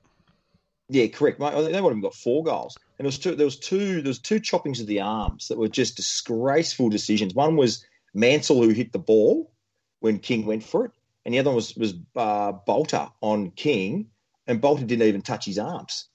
[0.92, 1.40] Yeah, correct.
[1.40, 1.52] Mate.
[1.72, 2.76] They would have got four goals.
[2.98, 3.34] And there was two.
[3.34, 4.02] There was two.
[4.02, 7.34] There was two choppings of the arms that were just disgraceful decisions.
[7.34, 9.50] One was Mansell who hit the ball
[10.00, 10.90] when King went for it,
[11.24, 14.08] and the other one was was uh, Balta on King,
[14.46, 16.08] and Balta didn't even touch his arms.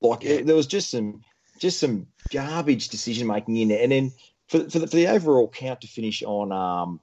[0.00, 1.22] Like it- there was just some
[1.58, 3.82] just some garbage decision making in there.
[3.82, 4.12] And then
[4.46, 7.00] for for the, for the overall count to finish on um,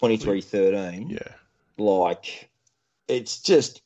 [0.00, 1.18] 23-13, Yeah.
[1.78, 2.48] like
[3.08, 3.81] it's just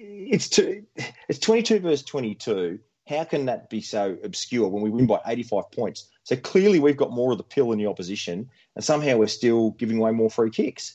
[0.00, 0.84] it's two
[1.28, 2.78] it's 22 versus 22
[3.10, 6.06] how can that be so obscure when we win by 85 points?
[6.22, 9.72] So clearly we've got more of the pill in the opposition and somehow we're still
[9.72, 10.94] giving away more free kicks.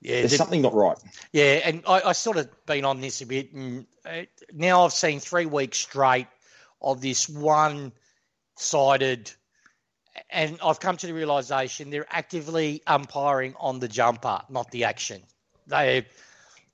[0.00, 0.98] Yeah, there's the- something not right.
[1.32, 4.22] Yeah, and I, I sort of been on this a bit, and uh,
[4.52, 6.26] now I've seen three weeks straight
[6.82, 7.92] of this one-sided,
[10.28, 15.22] and I've come to the realization they're actively umpiring on the jumper, not the action.
[15.66, 16.06] They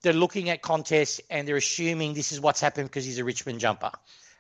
[0.02, 3.60] they're looking at contests and they're assuming this is what's happened because he's a Richmond
[3.60, 3.90] jumper,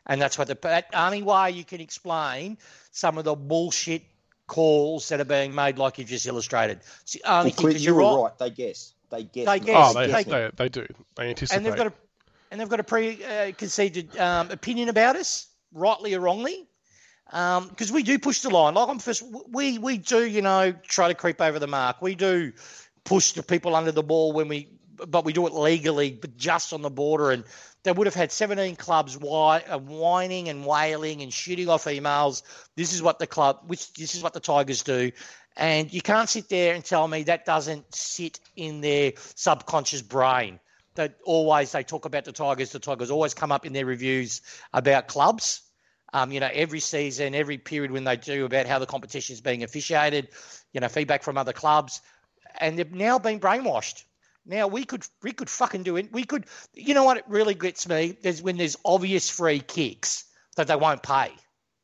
[0.06, 2.58] and that's what the that only way you can explain
[2.90, 4.02] some of the bullshit
[4.46, 6.80] calls that are being made, like you just illustrated.
[7.02, 8.30] It's the only well, thing, Clint, 'cause you you're were right.
[8.30, 9.94] right they guess they guess They guess.
[9.96, 10.86] Oh, they, they- they, they do.
[11.16, 11.56] They anticipate.
[11.56, 11.92] and they've got a
[12.50, 16.66] and they've got a pre-conceded um, opinion about us, rightly or wrongly,
[17.26, 18.74] because we do push the line.
[18.74, 22.02] Like I'm first, we we do you know try to creep over the mark.
[22.02, 22.52] We do
[23.04, 24.68] push the people under the ball when we,
[25.08, 27.30] but we do it legally, but just on the border.
[27.30, 27.44] And
[27.82, 32.42] they would have had 17 clubs uh, whining and wailing and shooting off emails.
[32.76, 35.12] This is what the club, which this is what the Tigers do.
[35.56, 40.60] And you can't sit there and tell me that doesn't sit in their subconscious brain
[40.94, 42.70] that always they talk about the Tigers.
[42.70, 45.62] The Tigers always come up in their reviews about clubs.
[46.14, 49.40] Um, you know, every season, every period when they do about how the competition is
[49.40, 50.28] being officiated,
[50.74, 52.02] you know, feedback from other clubs,
[52.60, 54.04] and they've now been brainwashed.
[54.44, 56.12] Now we could we could fucking do it.
[56.12, 56.46] We could.
[56.74, 57.16] You know what?
[57.18, 58.16] It really gets me.
[58.22, 60.24] is when there's obvious free kicks
[60.56, 61.30] that they won't pay.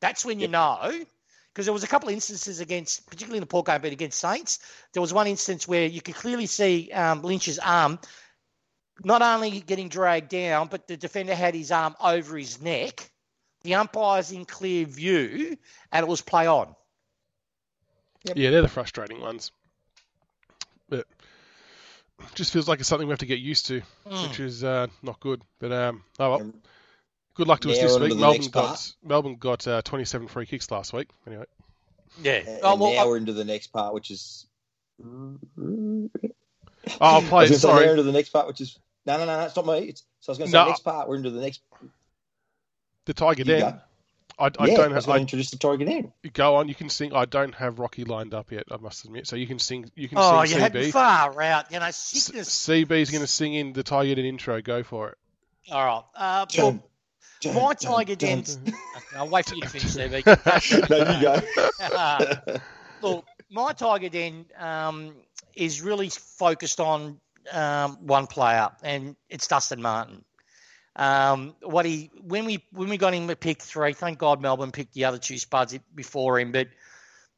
[0.01, 0.51] That's when you Yep.
[0.51, 1.05] know.
[1.53, 4.19] Because there was a couple of instances against, particularly in the Port game, but against
[4.19, 4.59] Saints,
[4.93, 7.99] there was one instance where you could clearly see um, Lynch's arm
[9.03, 13.09] not only getting dragged down, but the defender had his arm over his neck.
[13.63, 15.57] The umpire's in clear view,
[15.91, 16.75] and it was play on.
[18.35, 19.51] Yeah, they're the frustrating ones.
[22.19, 24.27] But it just feels like it's something we have to get used to, Mm.
[24.29, 25.41] which is uh, not good.
[25.59, 26.53] But um, oh well.
[27.35, 28.15] Good luck to us this week.
[28.17, 28.91] Melbourne got.
[29.03, 31.07] Melbourne got uh, 27 free kicks last week.
[31.25, 31.45] Anyway,
[32.21, 32.41] Yeah.
[32.45, 34.45] and Oh, well, now I- we're into the next part which is
[35.01, 35.39] oh,
[36.99, 37.47] I'll I play.
[37.47, 39.45] was gonna say now Sorry, into the next part which is no no no, no
[39.45, 40.67] it's not me it's so I was going to say No.
[40.67, 41.61] next part we're into the next
[43.05, 43.79] the Tiger you Den.
[44.39, 44.45] Go.
[44.45, 45.05] I, I yeah, don't I have.
[45.05, 46.67] to I, introduce the Tiger Den go on.
[46.67, 47.13] You can sing.
[47.13, 48.63] I don't have Rocky lined up yet.
[48.71, 49.27] I must admit.
[49.27, 49.91] So you can sing.
[49.95, 50.91] You can oh, sing you had CB.
[50.91, 51.71] far out.
[51.71, 52.49] You know, S- sickness.
[52.49, 54.61] CB's going to sing in the Tiger Den intro.
[54.61, 55.17] Go for it.
[55.71, 56.03] All right.
[56.15, 56.81] Uh, Dun, look,
[57.41, 58.29] dun, my dun, Tiger dun.
[58.29, 58.59] Den's.
[59.15, 60.25] I'll wait for you to finish, CB.
[60.89, 60.97] no,
[62.39, 62.59] you go.
[63.01, 65.13] Look, my Tiger Den um,
[65.55, 67.19] is really focused on
[67.51, 70.23] um, one player, and it's Dustin Martin.
[70.99, 74.71] Um, what he when we when we got him at pick three, thank God Melbourne
[74.71, 76.51] picked the other two spuds before him.
[76.51, 76.67] But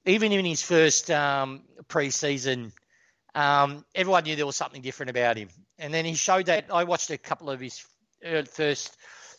[0.05, 2.71] even in his first um, preseason
[3.33, 5.49] um, everyone knew there was something different about him.
[5.79, 6.65] And then he showed that.
[6.71, 7.83] I watched a couple of his
[8.25, 8.95] uh, first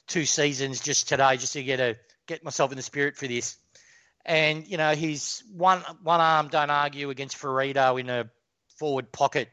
[0.07, 3.57] two seasons just today, just to get a get myself in the spirit for this.
[4.25, 6.49] And you know, he's one one arm.
[6.49, 8.31] Don't argue against Firrito in a
[8.79, 9.49] forward pocket.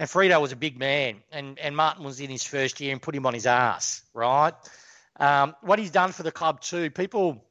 [0.00, 3.02] And Firrito was a big man, and, and Martin was in his first year and
[3.02, 4.54] put him on his ass, right?
[5.16, 7.44] Um, what he's done for the club too, people.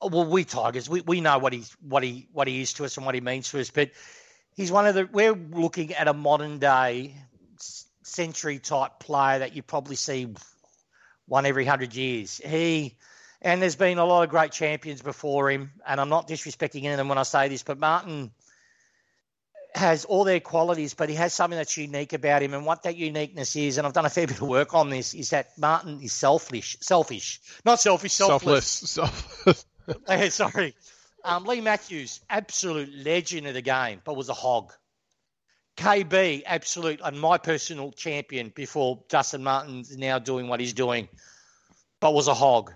[0.00, 2.96] Well, we Tigers, we, we know what he's what he what he is to us
[2.96, 3.90] and what he means to us, but
[4.56, 5.06] he's one of the.
[5.12, 7.14] We're looking at a modern day
[8.04, 10.32] century type player that you probably see
[11.26, 12.40] one every hundred years.
[12.42, 12.96] He
[13.42, 16.92] and there's been a lot of great champions before him, and I'm not disrespecting any
[16.92, 18.30] of them when I say this, but Martin
[19.74, 22.54] has all their qualities, but he has something that's unique about him.
[22.54, 25.14] And what that uniqueness is, and I've done a fair bit of work on this,
[25.14, 28.66] is that Martin is selfish, selfish, not selfish, selfless.
[28.66, 29.66] Selfless.
[30.06, 30.34] Selfless.
[30.34, 30.74] Sorry.
[31.24, 34.72] Um, Leigh Matthews, absolute legend of the game, but was a hog.
[35.76, 41.08] KB, absolute, and my personal champion before Dustin Martin's now doing what he's doing,
[42.00, 42.72] but was a hog.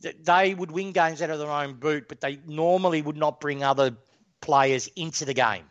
[0.00, 3.64] They would win games out of their own boot, but they normally would not bring
[3.64, 3.96] other
[4.40, 5.64] players into the game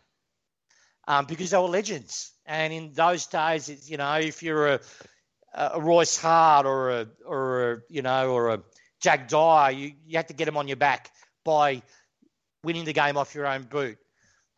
[1.08, 2.32] um, because they were legends.
[2.46, 4.80] And in those days, you know, if you're a,
[5.54, 8.62] a Royce Hart or a or a you know or a
[9.00, 11.10] Jack Dyer, you, you had to get them on your back
[11.44, 11.82] by
[12.62, 13.98] winning the game off your own boot.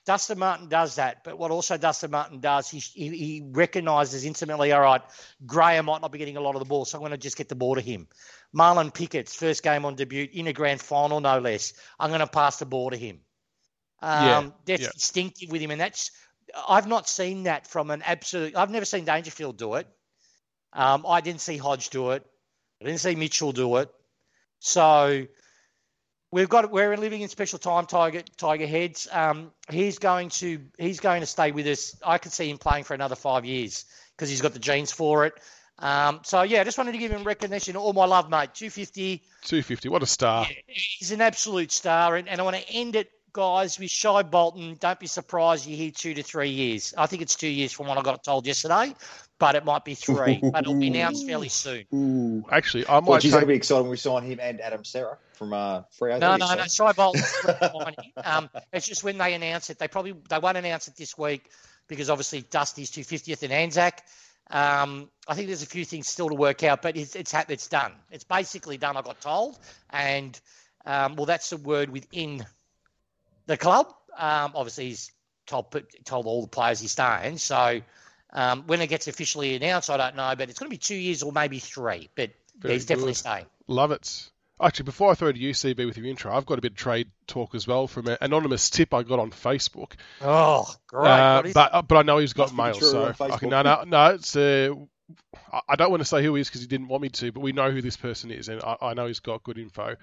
[0.07, 4.73] Dustin Martin does that, but what also Dustin Martin does, he, he, he recognises intimately,
[4.73, 5.03] all right,
[5.47, 7.37] Graham might not be getting a lot of the ball, so I'm going to just
[7.37, 8.09] get the ball to him.
[8.57, 11.75] Marlon Pickett's first game on debut in a grand final, no less.
[11.99, 13.21] I'm going to pass the ball to him.
[14.01, 14.91] Um, yeah, that's yeah.
[14.95, 16.11] instinctive with him, and that's
[16.69, 18.57] I've not seen that from an absolute.
[18.57, 19.87] I've never seen Dangerfield do it.
[20.73, 22.25] Um, I didn't see Hodge do it.
[22.81, 23.91] I didn't see Mitchell do it.
[24.61, 25.27] So
[26.31, 27.87] we've got we're living in special time.
[27.87, 29.09] Tiger Tiger Heads.
[29.11, 31.97] Um, he's going to he's going to stay with us.
[32.05, 33.85] I could see him playing for another five years
[34.17, 35.35] because he's got the genes for it.
[35.79, 37.77] Um, so yeah, I just wanted to give him recognition.
[37.77, 38.55] All my love, mate.
[38.55, 39.23] Two fifty.
[39.45, 39.89] 250.
[39.89, 40.47] What a star.
[40.49, 44.23] Yeah, he's an absolute star, and, and I want to end it guys, with Shai
[44.23, 46.95] Bolton, don't be surprised you hear two to three years.
[46.97, 48.95] I think it's two years from what I got told yesterday,
[49.39, 50.41] but it might be three.
[50.53, 51.85] but it'll be announced fairly soon.
[51.95, 52.45] Ooh.
[52.51, 54.85] Actually, I might Well, geez, take, that'll be exciting when we sign him and Adam
[54.85, 56.21] Cerra from uh, Freo.
[56.21, 56.63] No, That'll no, no.
[56.63, 56.69] exciting.
[56.69, 60.97] Shai Bolton's um, It's just when they announce it, they probably they won't announce it
[60.97, 61.51] this week
[61.89, 64.03] because obviously Dusty's 250th and Anzac.
[64.51, 67.69] Um, I think there's a few things still to work out, but it's it's, it's
[67.69, 67.93] done.
[68.11, 68.97] It's basically done.
[68.97, 69.59] I got told,
[69.91, 70.39] and
[70.85, 72.45] um, well, that's the word within
[73.51, 73.93] the club.
[74.17, 75.13] Um, obviously, he's
[75.47, 77.39] told told all the players he's staying.
[77.39, 77.81] So
[78.33, 80.95] um, when it gets officially announced, I don't know, but it's going to be two
[80.95, 82.09] years or maybe three.
[82.15, 83.47] But yeah, Very he's definitely staying.
[83.67, 84.31] Love it.
[84.63, 86.77] Actually, before I throw to you, CB, with your intro, I've got a bit of
[86.77, 89.93] trade talk as well from an anonymous tip I got on Facebook.
[90.21, 91.09] Oh, great!
[91.09, 93.85] Uh, but uh, but I know he's got Must mail, so I can, no, no,
[93.87, 94.07] no.
[94.15, 94.75] It's uh,
[95.69, 97.41] I- don't want to say who he is because he didn't want me to, but
[97.41, 99.97] we know who this person is, and I, I know he's got good info.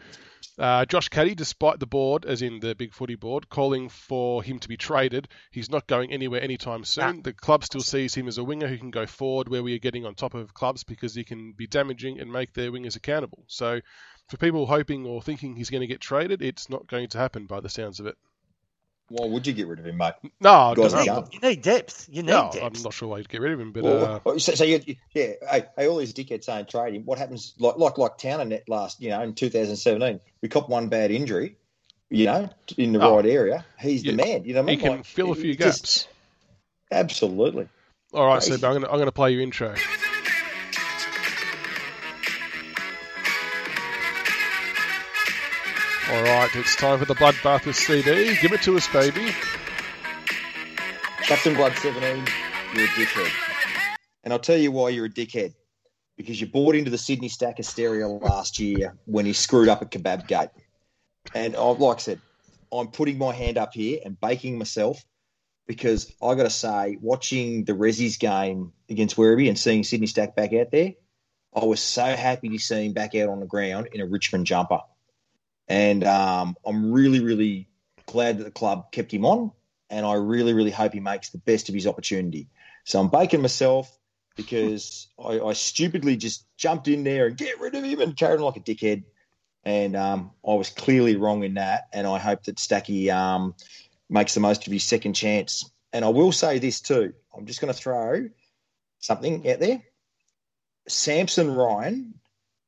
[0.57, 4.59] Uh, Josh Caddy, despite the board, as in the big footy board, calling for him
[4.59, 7.21] to be traded, he's not going anywhere anytime soon.
[7.23, 9.79] The club still sees him as a winger who can go forward, where we are
[9.79, 13.43] getting on top of clubs because he can be damaging and make their wingers accountable.
[13.47, 13.81] So,
[14.29, 17.45] for people hoping or thinking he's going to get traded, it's not going to happen
[17.45, 18.17] by the sounds of it.
[19.09, 20.13] Why would you get rid of him, mate?
[20.41, 21.13] No, I Guys don't are know.
[21.13, 21.29] young.
[21.31, 22.09] You need depth.
[22.11, 22.77] You need No, depth.
[22.77, 24.81] I'm not sure why you'd get rid of him, but Well, uh, so, so you,
[24.85, 27.03] you- yeah, hey, hey, all these dickheads saying trade him.
[27.05, 30.89] What happens, like like like Towner net last, you know, in 2017, we copped one
[30.89, 31.55] bad injury,
[32.09, 33.15] you know, in the Oh.
[33.15, 33.65] right area.
[33.79, 34.11] He's Yeah.
[34.11, 34.43] the man.
[34.43, 34.85] You know, what I he mean?
[34.85, 36.07] can Like, fill a it few just- gaps.
[36.91, 37.67] Absolutely.
[38.13, 38.65] All right, so Crazy.
[38.65, 39.73] I'm going to I'm going to play you intro.
[46.09, 48.37] All right, it's time for the bloodbath with CD.
[48.41, 49.33] Give it to us, baby.
[51.23, 52.25] Captain Blood 17,
[52.73, 53.29] you're a dickhead.
[54.23, 55.53] And I'll tell you why you're a dickhead.
[56.15, 59.91] Because you bought into the Sydney Stack Hysteria last year when he screwed up at
[59.91, 60.47] Kebab Gate.
[61.35, 62.21] And I, like I said,
[62.71, 65.03] I'm putting my hand up here and baking myself
[65.67, 70.37] because I got to say, watching the Rezzies game against Werribee and seeing Sydney Stack
[70.37, 70.93] back out there,
[71.53, 74.45] I was so happy to see him back out on the ground in a Richmond
[74.45, 74.79] jumper.
[75.67, 77.69] And um, I'm really, really
[78.05, 79.51] glad that the club kept him on
[79.89, 82.47] and I really, really hope he makes the best of his opportunity.
[82.85, 83.91] So I'm baking myself
[84.35, 88.37] because I, I stupidly just jumped in there and get rid of him and carried
[88.37, 89.03] on like a dickhead.
[89.63, 91.87] And um, I was clearly wrong in that.
[91.93, 93.55] And I hope that Stacky um,
[94.09, 95.69] makes the most of his second chance.
[95.91, 97.13] And I will say this too.
[97.35, 98.29] I'm just going to throw
[98.99, 99.83] something out there.
[100.87, 102.13] Samson Ryan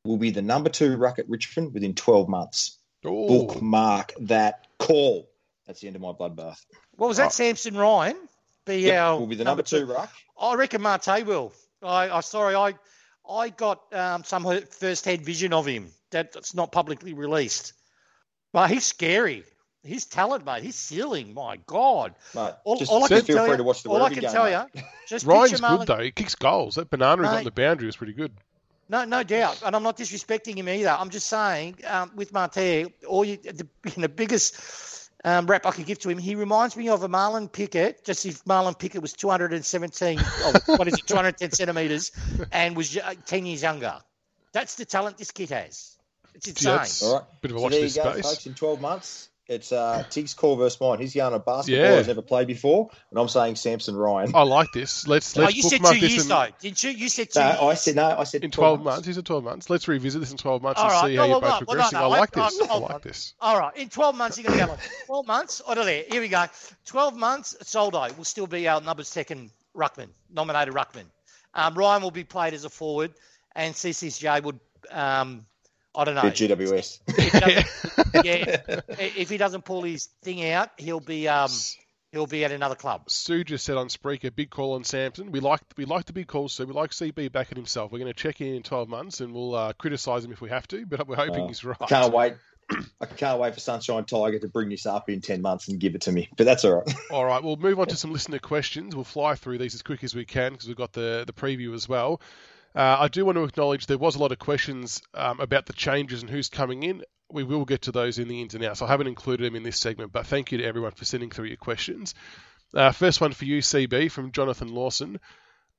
[0.03, 2.78] will be the number two ruck at Richmond within 12 months.
[3.05, 5.29] Oh, Bookmark that call.
[5.67, 6.65] That's the end of my bloodbath.
[6.95, 7.29] What was that, Oh.
[7.29, 8.17] Samson Ryan?
[8.65, 10.11] be Yep, our will be the number two ruck.
[10.39, 11.53] I reckon Marte will.
[11.81, 12.73] I, I sorry, I
[13.27, 17.73] I got um, some first-hand vision of him that's not publicly released.
[18.51, 19.43] But he's scary.
[19.83, 20.63] His talent, mate.
[20.63, 22.15] His ceiling, my God.
[22.35, 24.01] Mate, All, just, all I just can feel tell free you, to watch the all
[24.03, 24.65] I can game, tell mate.
[24.75, 25.99] you, just Ryan's picture good though.
[26.03, 26.75] He kicks goals.
[26.75, 27.37] That banana he got Mate.
[27.39, 28.33] on the boundary was pretty good.
[28.89, 30.89] No, no doubt, and I'm not disrespecting him either.
[30.89, 35.85] I'm just saying, um, with Marte, all you, the, the biggest um, rap I could
[35.85, 38.03] give to him, he reminds me of a Marlon Pickett.
[38.03, 42.11] Just if Marlon Pickett was 217, oh, what is it, 210 centimeters,
[42.51, 43.95] and was uh, 10 years younger.
[44.53, 45.95] That's the talent this kid has.
[46.33, 46.77] It's Gee, insane.
[46.77, 47.23] that's All right.
[47.41, 48.25] bit of a So watch there you this go, space.
[48.25, 48.45] folks.
[48.47, 50.99] In 12 months, it's uh, Tig's call versus mine.
[50.99, 51.97] He's going to basketball Yeah.
[51.97, 54.31] he's never played before, and I'm saying Samson Ryan.
[54.35, 55.07] I like this.
[55.07, 56.91] Let's Oh, let's you said two years in, though, didn't you?
[56.91, 57.59] You said two No, years.
[57.61, 58.15] I said no.
[58.17, 59.07] I said in 12 months.
[59.07, 59.69] He said 12 months.
[59.69, 61.07] Let's revisit this in 12 months All and right.
[61.09, 61.99] see No, how you're both no, well, progressing.
[61.99, 62.61] no, no, I like I- this.
[62.61, 63.33] I I- like this.
[63.41, 63.75] All right.
[63.75, 65.61] In 12 months, you're going to go like 12 months.
[65.67, 66.03] Oh, no, there.
[66.09, 66.45] Here we go.
[66.85, 71.05] 12 months, Soldo will still be our number second ruckman, nominated ruckman.
[71.55, 73.11] Um, Ryan will be played as a forward,
[73.55, 74.59] and CCJ would,
[74.91, 75.45] um,
[75.95, 76.21] I don't know.
[76.21, 76.99] Bit GWS.
[77.07, 78.81] If he doesn't- yeah,
[79.17, 81.49] if he doesn't pull his thing out, he'll be um,
[82.11, 83.09] he'll be at another club.
[83.09, 85.31] Sue just said on Spreaker, big call on Samson.
[85.31, 86.65] We like we like the big calls, Sue.
[86.65, 87.91] We like CB back at himself.
[87.91, 90.49] We're going to check in in 12 months and we'll uh, criticise him if we
[90.49, 91.47] have to, but we're hoping Oh.
[91.47, 91.77] he's right.
[91.87, 92.33] Can't wait.
[93.01, 95.95] I can't wait for Sunshine Tiger to bring this up in 10 months and give
[95.95, 96.29] it to me.
[96.37, 96.95] But that's all right.
[97.11, 98.95] All right, we'll move on to some listener questions.
[98.95, 101.73] We'll fly through these as quick as we can because we've got the, the preview
[101.73, 102.21] as well.
[102.75, 105.73] Uh, I do want to acknowledge there was a lot of questions um, about the
[105.73, 107.03] changes and who's coming in.
[107.31, 108.81] We will get to those in the ins and outs.
[108.81, 111.45] I haven't included them in this segment, but thank you to everyone for sending through
[111.45, 112.15] your questions.
[112.73, 115.19] Uh, first one for you, CB, from Jonathan Lawson.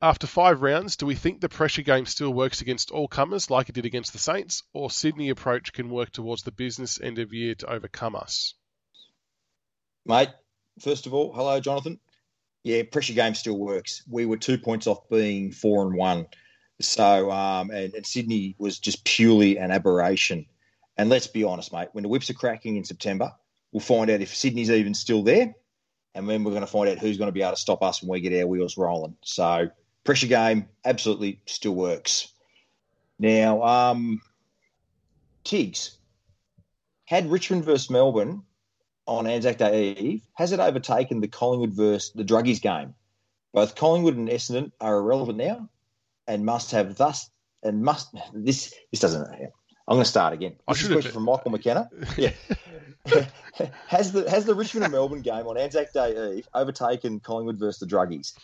[0.03, 3.68] After five rounds, do we think the pressure game still works against all comers like
[3.68, 7.35] it did against the Saints, or Sydney approach can work towards the business end of
[7.35, 8.55] year to overcome us?
[10.07, 10.31] Mate,
[10.81, 12.00] first of all, hello, Jonathan.
[12.62, 14.03] Yeah, pressure game still works.
[14.09, 16.26] We were two points off being four and one.
[16.81, 20.47] So, um, and, and Sydney was just purely an aberration.
[20.97, 23.33] And let's be honest, mate, when the whips are cracking in September,
[23.73, 25.55] we'll find out if Sydney's even still there.
[26.14, 28.03] And then we're going to find out who's going to be able to stop us
[28.03, 29.16] when we get our wheels rolling.
[29.23, 29.71] So,
[30.05, 32.33] pressure game absolutely still works.
[33.19, 34.21] Now, um,
[35.45, 35.99] Tiggs,
[37.05, 38.43] had Richmond versus Melbourne
[39.07, 42.95] on Anzac Day Eve, has it overtaken the Collingwood versus the Druggies game?
[43.53, 45.69] Both Collingwood and Essendon are irrelevant now
[46.31, 47.29] and must have thus
[47.62, 50.55] and must this this doesn't I'm going to start again.
[50.69, 51.90] I should question from Michael McKenna.
[52.16, 52.31] Yeah.
[53.88, 57.81] has the has the Richmond and Melbourne game on Anzac Day Eve overtaken Collingwood versus
[57.81, 58.35] the Druggies?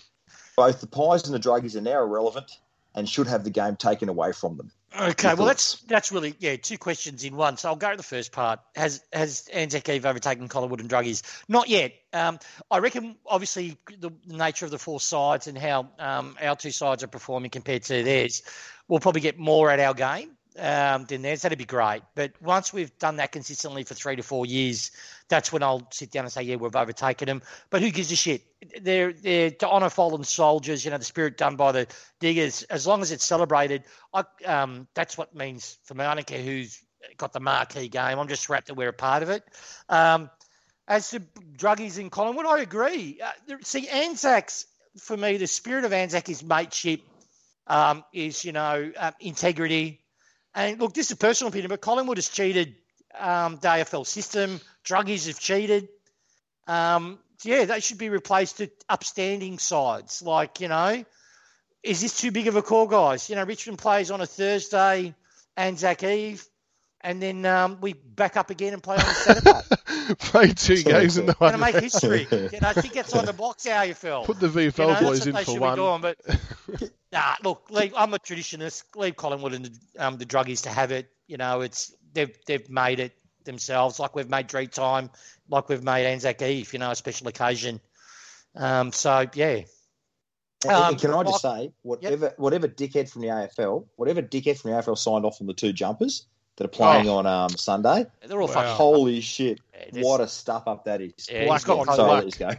[0.57, 2.51] Both the Pies and the Druggies are now irrelevant
[2.97, 4.73] and should have the game taken away from them.
[4.99, 7.57] Okay, well that's that's really yeah two questions in one.
[7.57, 8.61] So I'll go to the first part.
[8.75, 11.23] Has has Anzac Eve overtaken Collingwood and Druggies?
[11.49, 11.93] Not yet.
[12.13, 12.39] Um,
[12.71, 17.03] I reckon obviously the nature of the four sides and how um, our two sides
[17.03, 18.43] are performing compared to theirs,
[18.89, 21.43] we'll probably get more at our game um, than theirs.
[21.43, 22.03] That'd be great.
[22.15, 24.91] But once we've done that consistently for three to four years,
[25.29, 27.43] that's when I'll sit down and say, yeah, we've overtaken them.
[27.71, 28.43] But who gives a shit?
[28.81, 30.85] They're they're to honour fallen soldiers.
[30.85, 31.87] You know, the spirit done by the
[32.21, 32.63] diggers.
[32.65, 36.05] As long as it's celebrated, I um, that's what means for me.
[36.05, 36.81] I don't care who's
[37.17, 38.19] got the marquee game.
[38.19, 39.45] I'm just wrapped that we're a part of it.
[39.89, 40.31] Um,
[40.89, 41.21] as to
[41.57, 43.21] druggies in Collingwood, I agree.
[43.23, 44.67] Uh, see, Anzac's
[44.99, 47.03] for me, the spirit of Anzac is mateship,
[47.67, 50.01] um, is you know um, integrity,
[50.57, 52.75] and look, this is a personal opinion, but Collingwood has cheated
[53.19, 54.61] um, the AFL system.
[54.85, 55.89] Druggies have cheated.
[56.67, 60.23] Um, yeah, they should be replaced to upstanding sides.
[60.23, 61.05] Like you know,
[61.83, 63.29] is this too big of a call, guys?
[63.29, 65.15] You know, Richmond plays on a Thursday,
[65.57, 66.45] Anzac Eve,
[67.07, 69.61] and then um, we back up again and play on a Saturday.
[70.19, 72.27] Played two Sorry, games in the Going to make history.
[72.31, 74.25] You know, I think it's on the box AFL.
[74.25, 75.75] Put the You VFL know, that's boys what in they for should one.
[75.75, 76.01] be doing.
[76.81, 78.83] But nah, look, leave, I'm a traditionalist.
[78.97, 81.09] Leave Collingwood and the, um, the druggies to have it.
[81.29, 83.13] You know, it's they've they've made it
[83.45, 85.11] themselves, like we've made Dream Time,
[85.49, 86.73] like we've made Anzac Eve.
[86.73, 87.81] You know, a special occasion.
[88.57, 89.61] Um, so yeah,
[90.69, 94.79] Um, can I just say, whatever whatever dickhead from the AFL, whatever dickhead from the
[94.79, 96.27] AFL signed off on the two jumpers
[96.57, 98.55] that are playing on um, Sunday, they're all Wow.
[98.55, 98.73] fucking.
[98.73, 101.13] holy shit, Yeah, there's- what a stuff up that is.
[101.31, 102.51] Yeah, Black he's got on Sorry, let us go.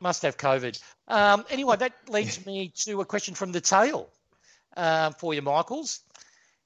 [0.00, 0.80] Must have COVID.
[1.08, 4.08] Um, anyway, that leads me to a question from the tail
[4.76, 6.00] um, for you, Michaels.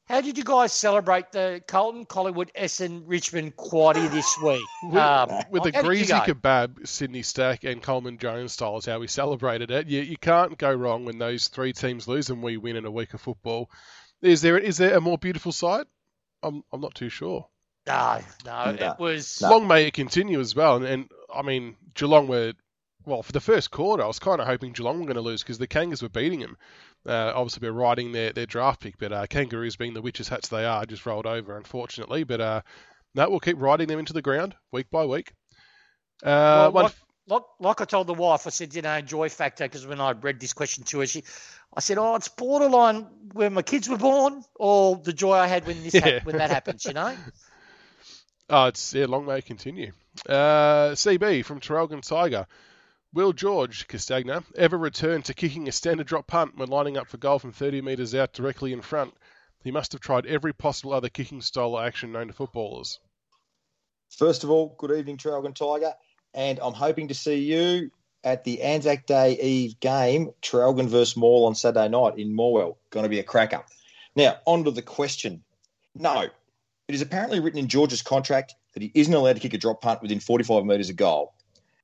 [0.09, 4.61] How did you guys celebrate the Carlton, Collingwood, Essen, Richmond quaddy this week?
[4.83, 8.79] With, Um, with a how did you greasy kebab, Sydney Stack and Coleman Jones style
[8.79, 9.87] is how we celebrated it.
[9.87, 12.91] You, you can't go wrong when those three teams lose and we win in a
[12.91, 13.71] week of football.
[14.21, 15.87] Is there is there a more beautiful sight?
[16.43, 17.49] I'm I'm not too sure.
[17.87, 18.93] No, no, No.
[18.93, 19.41] it was.
[19.41, 19.51] No.
[19.51, 20.77] Long may it continue as well.
[20.77, 22.53] And, and I mean, Geelong were
[23.07, 25.43] well, for the first quarter, I was kind of hoping Geelong were going to lose
[25.43, 26.57] because the Kangas were beating them.
[27.07, 30.49] Uh, obviously, we're riding their, their draft pick, but uh, Kangaroos, being the witches' hats
[30.49, 32.25] they are, just rolled over, unfortunately.
[32.25, 32.61] But uh,
[33.15, 35.33] that will keep riding them into the ground week by week.
[36.23, 36.95] Uh, well, like,
[37.31, 40.13] like, like, I told the wife, I said, you know, joy factor, because when I
[40.13, 41.25] read this question to her, she,
[41.75, 45.67] I said, oh, it's borderline when my kids were born or the joy I had
[45.67, 46.01] when this yeah.
[46.01, 47.17] ha- when that happens, you know.
[48.53, 49.93] Oh, it's yeah, long may it continue.
[50.29, 52.49] Uh, CB from Traralgon Tiger.
[53.15, 57.17] Will George Castagna ever return to kicking a standard drop punt when lining up for
[57.17, 59.15] goal from 30 metres out directly in front?
[59.63, 62.99] He must have tried every possible other kicking style or action known to footballers.
[64.17, 65.95] First of all, good evening, Traralgon Tiger,
[66.35, 67.91] and I'm hoping to see you
[68.23, 72.77] at the Anzac Day Eve game, Traralgon versus Maul on Saturday night in Morwell.
[72.91, 73.63] Going to be a cracker.
[74.15, 75.43] Now, on to the question.
[75.95, 79.59] No, it is apparently written in George's contract that he isn't allowed to kick a
[79.59, 81.33] drop punt within 45 metres of goal.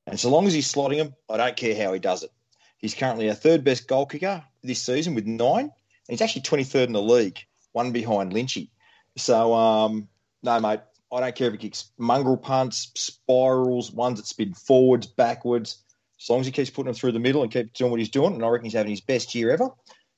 [0.06, 2.30] And so long as he's slotting him, I don't care how he does it.
[2.78, 5.72] He's currently our third best goal kicker this season with nine, and
[6.08, 7.38] he's actually 23rd in the league,
[7.72, 8.68] one behind Lynchy.
[9.16, 10.08] So, um,
[10.42, 10.80] no, mate,
[11.12, 15.82] I don't care if he kicks mongrel punts, spirals, ones that spin forwards, backwards.
[16.20, 18.08] As long as he keeps putting them through the middle and keeps doing what he's
[18.08, 19.70] doing, and I reckon he's having his best year ever,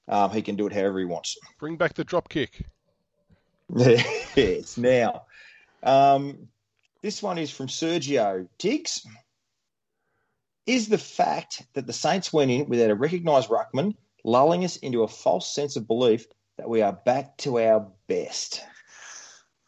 [0.07, 1.37] um, he can do it however he wants.
[1.59, 2.65] Bring back the drop kick.
[3.77, 5.23] yes, now.
[5.83, 6.49] Um,
[7.03, 9.07] this one is from Sergio Tiggs.
[10.67, 15.03] Is the fact that the Saints went in without a recognised ruckman lulling us into
[15.03, 16.27] a false sense of belief
[16.57, 18.63] that we are back to our best?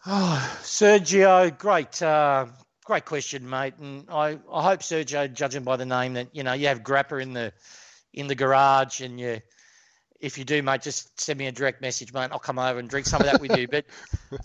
[0.06, 2.46] Oh, Sergio, great, uh,
[2.84, 3.74] great question, mate.
[3.78, 7.20] And I, I hope Sergio, judging by the name, that you know you have Grappa
[7.20, 7.52] in the
[8.14, 9.40] in the garage, and you
[10.18, 12.30] if you do, mate, just send me a direct message, mate.
[12.32, 13.68] I'll come over and drink some of that with you.
[13.68, 13.84] But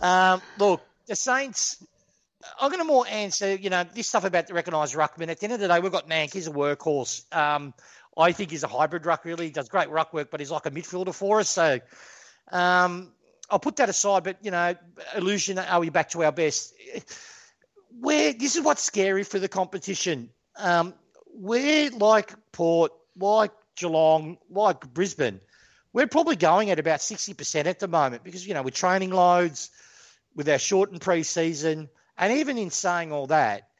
[0.02, 1.82] um, look, the Saints.
[2.60, 5.28] I'm going to more answer, you know, this stuff about the recognised ruckman.
[5.28, 6.32] At the end of the day, we've got Nank.
[6.32, 7.24] He's a workhorse.
[7.34, 7.74] Um,
[8.16, 9.46] I think he's a hybrid ruck, really.
[9.46, 11.48] He does great ruck work, but he's like a midfielder for us.
[11.48, 11.80] So
[12.52, 13.10] um,
[13.48, 14.24] I'll put that aside.
[14.24, 14.74] But, you know,
[15.16, 16.74] illusion, are we back to our best?
[18.00, 20.30] Where This is what's scary for the competition.
[20.56, 20.94] Um,
[21.34, 25.40] we're like Port, like Geelong, like Brisbane–
[25.96, 29.70] we're probably going at about 60% at the moment because, you know, we're training loads
[30.34, 31.88] with our shortened preseason.
[32.18, 33.70] And even in saying all that,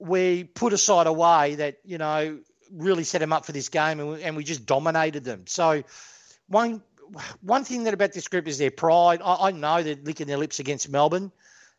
[0.00, 2.38] we put aside a way that, you know,
[2.72, 5.44] really set them up for this game and we, and we just dominated them.
[5.46, 5.82] So,
[6.48, 6.82] one
[7.40, 9.20] one thing that about this group is their pride.
[9.24, 11.32] I, I know they're licking their lips against Melbourne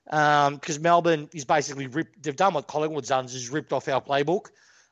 [0.06, 2.24] because um, Melbourne is basically ripped.
[2.24, 4.48] They've done what Collingwood's done, is ripped off our playbook.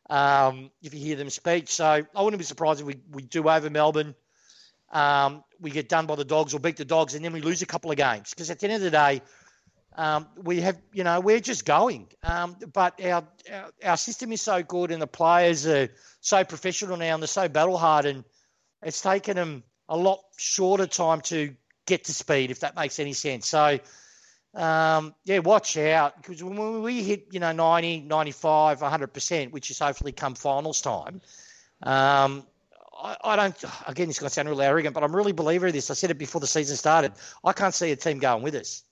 [0.10, 3.48] Um, if you hear them speak, so I wouldn't be surprised if we, we do
[3.48, 4.16] over Melbourne
[4.92, 7.62] um, we get done by the dogs or beat the dogs, and then we lose
[7.62, 8.32] a couple of games.
[8.32, 9.22] Because at the end of the day,
[9.96, 12.08] um, we have, you know, we're just going.
[12.24, 15.90] Um, but our, our, our system is so good, and the players are
[16.22, 18.24] so professional now, and they're so battle hardened.
[18.82, 21.54] It's taken them a lot shorter time to
[21.86, 23.48] get to speed, if that makes any sense.
[23.48, 23.80] So,
[24.54, 29.80] um, yeah, watch out because when we hit, you know, 90, 95, 100%, which is
[29.80, 31.22] hopefully come finals time,
[31.84, 32.46] um,
[33.02, 33.64] I, I don't.
[33.88, 35.90] Again, it's going to sound really arrogant, but I'm really believer of this.
[35.90, 37.14] I said it before the season started.
[37.44, 38.84] I can't see a team going with us.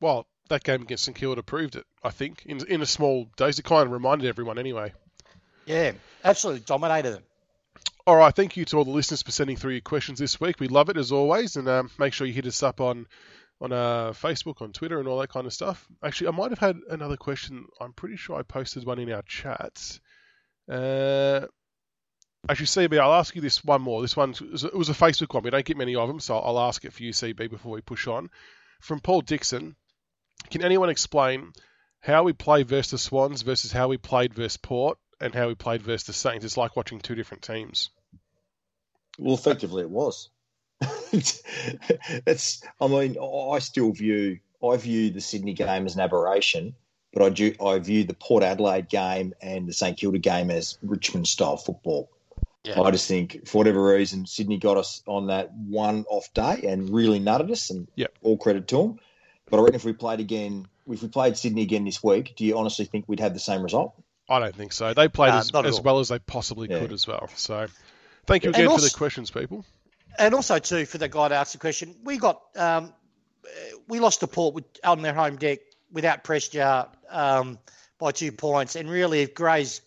[0.00, 1.84] Well, that game against St Kilda proved it.
[2.02, 4.92] I think in in a small dose, it kind of reminded everyone anyway.
[5.66, 7.22] Yeah, absolutely dominated them.
[8.06, 10.60] All right, thank you to all the listeners for sending through your questions this week.
[10.60, 13.06] We love it as always, and um, make sure you hit us up on
[13.60, 15.86] on uh, Facebook, on Twitter, and all that kind of stuff.
[16.02, 17.66] Actually, I might have had another question.
[17.80, 20.00] I'm pretty sure I posted one in our chats.
[20.68, 21.46] Uh,
[22.46, 24.02] Actually, CB, I'll ask you this one more.
[24.02, 25.42] This one it was a Facebook one.
[25.42, 27.80] We don't get many of them, so I'll ask it for you, CB, before we
[27.80, 28.28] push on.
[28.82, 29.76] From Paul Dixon,
[30.50, 31.52] can anyone explain
[32.00, 35.54] how we play versus the Swans versus how we played versus Port and how we
[35.54, 36.44] played versus the Saints?
[36.44, 37.90] It's like watching two different teams.
[39.18, 40.28] Well, effectively, it was.
[41.12, 42.62] it's.
[42.80, 46.74] I mean, I still view I view the Sydney game as an aberration,
[47.12, 50.78] but I do I view the Port Adelaide game and the St Kilda game as
[50.82, 52.10] Richmond style football.
[52.64, 52.80] Yeah.
[52.80, 56.88] I just think, for whatever reason, Sydney got us on that one off day and
[56.88, 58.14] really nutted us, and yep.
[58.22, 58.98] all credit to them.
[59.50, 62.44] But I reckon if we played again, if we played Sydney again this week, do
[62.46, 63.94] you honestly think we'd have the same result?
[64.28, 64.94] I don't think so.
[64.94, 66.80] They played uh, as, as well as they possibly yeah.
[66.80, 67.28] could as well.
[67.36, 67.66] So,
[68.26, 69.64] thank you again also, for the questions, people.
[70.18, 72.92] And also, too, for the guy to ask the question, we got um,
[73.88, 75.58] we lost to Port with, on their home deck
[75.92, 77.58] without pressure um,
[77.98, 79.80] by two points, and really, if Gray's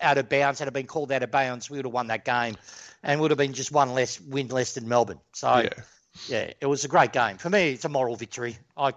[0.00, 2.56] out of bounds, had been called out of bounds, we would have won that game
[3.02, 5.20] and would have been just one less win less than Melbourne.
[5.32, 5.68] So, yeah,
[6.28, 7.38] yeah it was a great game.
[7.38, 8.58] For me, it's a moral victory.
[8.76, 8.92] I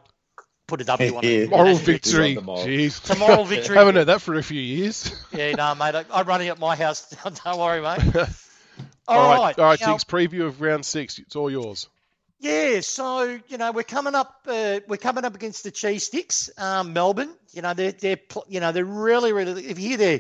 [0.68, 1.30] put a W on Yeah.
[1.30, 1.50] it.
[1.50, 2.36] Moral victory.
[2.36, 2.64] the moral.
[2.66, 2.98] Jeez.
[3.00, 3.76] It's a moral victory.
[3.78, 5.12] Haven't heard that for a few years.
[5.32, 5.96] Yeah, no, mate.
[5.96, 7.10] I, I'm running at my house.
[7.24, 8.16] Don't worry, mate.
[8.16, 9.60] all all right, right.
[9.60, 10.04] all right, now- Tiggs.
[10.04, 11.20] Preview of round six.
[11.20, 11.88] It's all yours.
[12.40, 14.42] Yeah, so you know we're coming up.
[14.46, 17.34] Uh, we're coming up against the Cheese Sticks, um, Melbourne.
[17.54, 18.18] You know they're they're
[18.50, 19.66] you know they're really really.
[19.66, 20.20] If you hear their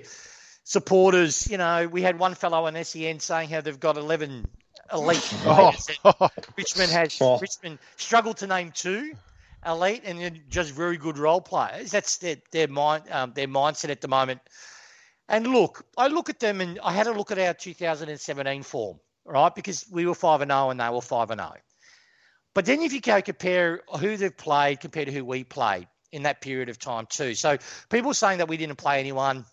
[0.63, 4.47] supporters, you know we had one fellow on SEN saying how they've got eleven
[4.93, 5.73] elite Oh.
[6.57, 7.39] Richmond has Oh.
[7.39, 9.13] Richmond struggled to name two
[9.65, 11.91] elite and just very good role players.
[11.91, 14.41] That's their their mind um, their mindset at the moment.
[15.29, 18.99] And look, I look at them and I had a look at our 2017 form,
[19.25, 19.53] right?
[19.53, 21.55] Because we were five and zero and they were five and zero.
[22.53, 26.23] But then if you go compare who they've played compared to who we played in
[26.23, 27.33] that period of time too.
[27.33, 27.57] So
[27.89, 29.45] people saying that we didn't play anyone,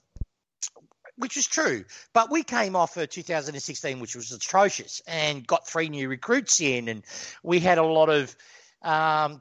[1.17, 5.89] which is true, but we came off a 2016, which was atrocious, and got three
[5.89, 7.03] new recruits in, and
[7.43, 8.37] we had a lot of
[8.83, 9.41] um,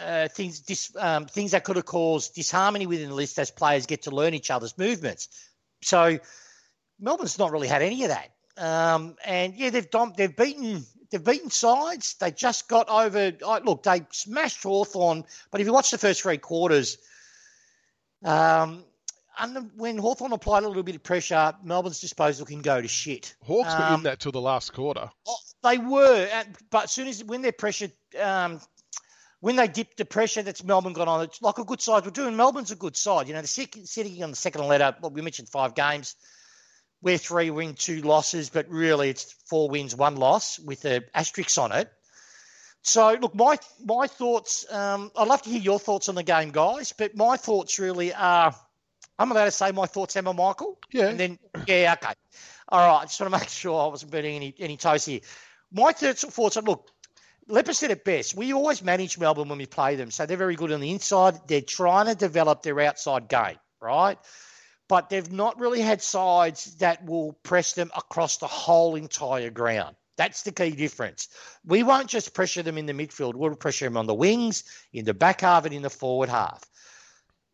[0.00, 3.86] uh, things dis, um, things that could have caused disharmony within the list as players
[3.86, 5.28] get to learn each other's movements.
[5.82, 6.18] So
[7.00, 8.30] Melbourne's not really had any of that.
[8.56, 12.14] Um, and yeah, they've dom- they've beaten they've beaten sides.
[12.20, 13.32] They just got over.
[13.64, 16.98] Look, they smashed Hawthorn, but if you watch the first three quarters,
[18.24, 18.84] um,
[19.36, 23.34] under, when Hawthorn applied a little bit of pressure, Melbourne's disposal can go to shit.
[23.42, 25.10] Hawks were Um, in that till the last quarter.
[25.26, 27.90] Oh, They were, but as soon as when their pressure,
[28.20, 28.60] um,
[29.44, 31.22] when they dip the pressure, that's Melbourne got on.
[31.22, 32.06] It's like a good side.
[32.06, 33.28] We're doing Melbourne's a good side.
[33.28, 34.96] You know, the second, sitting on the second letter.
[35.02, 36.16] Well, we mentioned five games.
[37.02, 41.58] We're three win, two losses, but really it's four wins, one loss with a asterisk
[41.58, 41.92] on it.
[42.80, 44.64] So look, my my thoughts.
[44.72, 46.94] Um, I'd love to hear your thoughts on the game, guys.
[46.96, 48.54] But my thoughts really are.
[49.18, 50.78] I'm allowed to say my thoughts, Emma Michael.
[50.90, 51.08] Yeah.
[51.08, 52.14] And then, yeah, okay.
[52.70, 53.02] All right.
[53.02, 55.20] I just want to make sure I wasn't burning any, any toast here.
[55.70, 56.88] My third thoughts are look,
[57.72, 58.34] Said it best.
[58.34, 60.10] We always manage Melbourne when we play them.
[60.10, 61.38] So they're very good on the inside.
[61.46, 64.18] They're trying to develop their outside game, right?
[64.88, 69.96] But they've not really had sides that will press them across the whole entire ground.
[70.16, 71.28] That's the key difference.
[71.64, 73.34] We won't just pressure them in the midfield.
[73.34, 76.62] We'll pressure them on the wings, in the back half, and in the forward half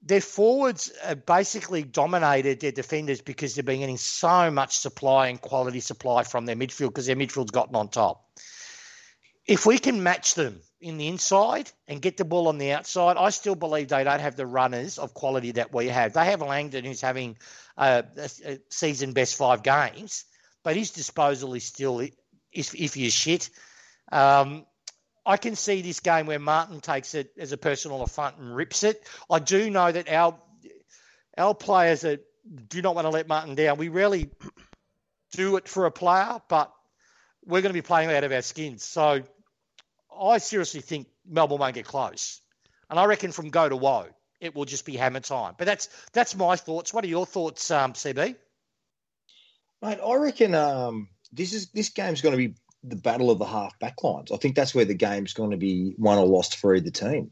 [0.02, 5.40] their forwards have basically dominated their defenders because they've been getting so much supply and
[5.40, 8.24] quality supply from their midfield because their midfield's gotten on top.
[9.46, 13.16] If we can match them in the inside and get the ball on the outside,
[13.16, 16.12] I still believe they don't have the runners of quality that we have.
[16.12, 17.36] They have Langdon, who's having
[17.76, 20.24] a, a, a season best five games,
[20.62, 23.50] but his disposal is still if if you're shit.
[24.12, 24.66] Um,
[25.24, 28.82] I can see this game where Martin takes it as a personal affront and rips
[28.82, 29.06] it.
[29.30, 30.38] I do know that our
[31.36, 32.18] our players are,
[32.68, 33.78] do not want to let Martin down.
[33.78, 34.30] We rarely
[35.32, 36.72] do it for a player, but
[37.44, 38.84] we're going to be playing out of our skins.
[38.84, 39.22] So
[40.20, 42.40] I seriously think Melbourne won't get close,
[42.88, 44.06] and I reckon from go to woe
[44.40, 45.54] it will just be hammer time.
[45.56, 46.92] But that's that's my thoughts.
[46.92, 48.36] What are your thoughts, um, CB?
[49.82, 53.44] Mate, I reckon um, this is this game's going to be the battle of the
[53.44, 54.32] half back lines.
[54.32, 57.30] I think that's where the game's going to be won or lost for either team.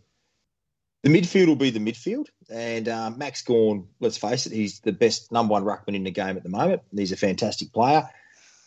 [1.03, 3.89] The midfield will be the midfield, and um, Max Gawn.
[4.01, 6.83] Let's face it, he's the best number one ruckman in the game at the moment.
[6.95, 8.09] He's a fantastic player,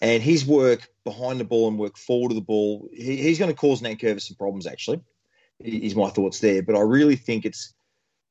[0.02, 3.52] and his work behind the ball and work forward of the ball, he, he's going
[3.52, 4.68] to cause Nankervis some problems.
[4.68, 5.02] Actually,
[5.60, 6.64] is my thoughts there.
[6.64, 7.74] But I really think it's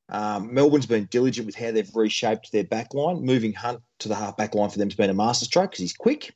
[0.08, 3.24] um, Melbourne's been diligent with how they've reshaped their back line.
[3.24, 5.92] Moving Hunt to the half back line for them has been a masterstroke because he's
[5.92, 6.34] quick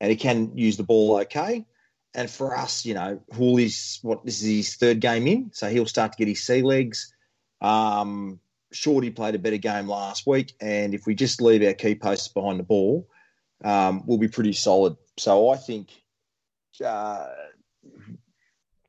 [0.00, 1.64] and he can use the ball okay.
[2.14, 5.86] And for us, you know, Hooley's what this is his third game in, so he'll
[5.86, 7.12] start to get his sea legs.
[7.60, 8.38] Um,
[8.72, 12.28] Shorty played a better game last week, and if we just leave our key posts
[12.28, 13.08] behind the ball,
[13.64, 14.96] um, we'll be pretty solid.
[15.16, 15.88] So I think,
[16.84, 17.26] uh,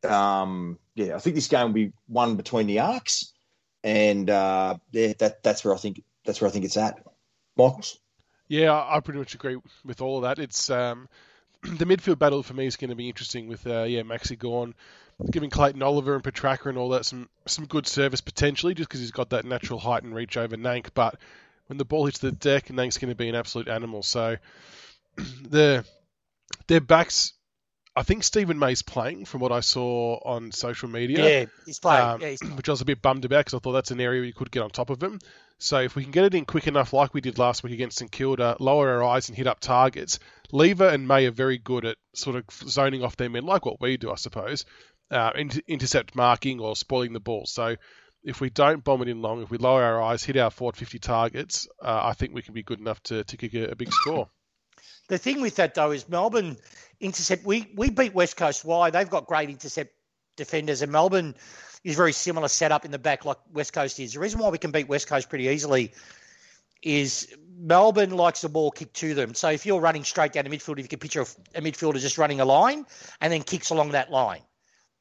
[0.04, 3.34] um, yeah, I think this game will be won between the arcs,
[3.84, 7.00] and uh, yeah, that that's where I think that's where I think it's at.
[7.58, 7.98] Michaels.
[8.48, 10.40] Yeah, I I pretty much agree with all of that.
[10.40, 11.08] It's um,
[11.64, 14.76] the midfield battle for me is going to be interesting with uh, yeah Maxi Gawn
[15.32, 19.00] giving Clayton Oliver and Petracca and all that some some good service potentially just because
[19.00, 20.90] he's got that natural height and reach over Nank.
[20.94, 21.16] But
[21.68, 24.04] when the ball hits the deck, Nank's going to be an absolute animal.
[24.04, 24.38] So
[25.50, 25.86] the
[26.68, 27.34] their backs.
[27.98, 31.24] I think Steven May's playing from what I saw on social media.
[31.24, 32.06] Yeah, he's playing.
[32.06, 34.02] Um, yeah, he's which I was a bit bummed about because I thought that's an
[34.02, 35.20] area you could get on top of him.
[35.58, 37.98] So if we can get it in quick enough, like we did last week against
[37.98, 40.20] St Kilda, lower our eyes and hit up targets.
[40.52, 43.80] Lever and May are very good at sort of zoning off their men, like what
[43.80, 44.66] we do, I suppose,
[45.10, 47.46] uh, inter- intercept marking or spoiling the ball.
[47.46, 47.78] So
[48.26, 50.76] if we don't bomb it in long, if we lower our eyes, hit our forward
[50.76, 53.76] 50 targets, uh, I think we can be good enough to, to kick a, a
[53.76, 54.28] big score.
[55.08, 56.58] The thing with that though is Melbourne
[57.00, 57.46] intercept.
[57.46, 58.66] We we beat West Coast.
[58.66, 58.90] Why?
[58.90, 59.94] They've got great intercept
[60.36, 61.36] defenders, and Melbourne
[61.84, 64.14] is very similar setup in the back like West Coast is.
[64.14, 65.94] The reason why we can beat West Coast pretty easily
[66.82, 69.36] is Melbourne likes the ball kicked to them.
[69.36, 72.18] So if you're running straight down the midfield, if you can picture a midfielder just
[72.18, 72.86] running a line
[73.22, 74.42] and then kicks along that line.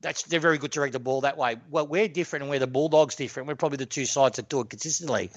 [0.05, 1.57] That's they're very good to direct the ball that way.
[1.71, 3.49] Well, we're different and we're the Bulldogs different.
[3.49, 5.31] We're probably the two sides that do it consistently.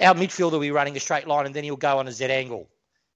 [0.00, 2.24] Our midfielder will be running a straight line and then he'll go on a Z
[2.24, 2.68] angle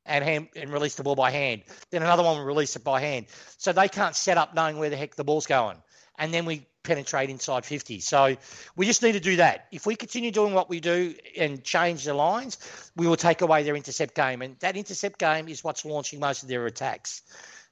[0.06, 1.62] and hand, and release the ball by hand.
[1.90, 3.26] Then another one will release it by hand.
[3.58, 5.76] So they can't set up knowing where the heck the ball's going.
[6.18, 7.98] And then we penetrate inside 50.
[7.98, 8.36] So
[8.76, 9.66] we just need to do that.
[9.72, 12.58] If we continue doing what we do and change the lines,
[12.94, 14.40] we will take away their intercept game.
[14.40, 17.22] And that intercept game is what's launching most of their attacks.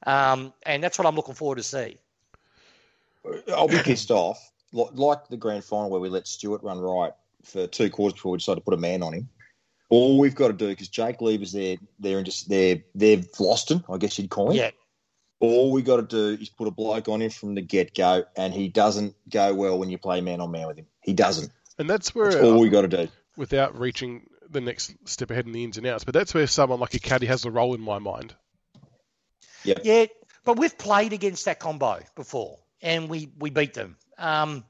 [0.04, 1.98] Um, and that's what I'm looking forward to see.
[3.48, 4.50] I'll be pissed off.
[4.72, 7.12] Like the grand final where we let Stewart run right
[7.44, 9.28] for two quarters before we decided to put a man on him.
[9.88, 13.84] All we've got to do because Jake Lever's there, they're in just they're they're Vlastuin,
[13.88, 14.56] I guess you'd call him.
[14.56, 14.70] Yeah.
[15.40, 18.24] All we got to do is put a bloke on him from the get go,
[18.36, 20.86] and he doesn't go well when you play man on man with him.
[21.02, 21.52] He doesn't.
[21.78, 23.08] And that's where that's all we got to do.
[23.36, 26.80] Without reaching the next step ahead in the ins and outs, but that's where someone
[26.80, 28.34] like a caddy has a role in my mind.
[29.64, 29.74] Yeah.
[29.82, 30.06] Yeah,
[30.44, 33.96] but we've played against that combo before and we we beat them.
[34.18, 34.64] Um,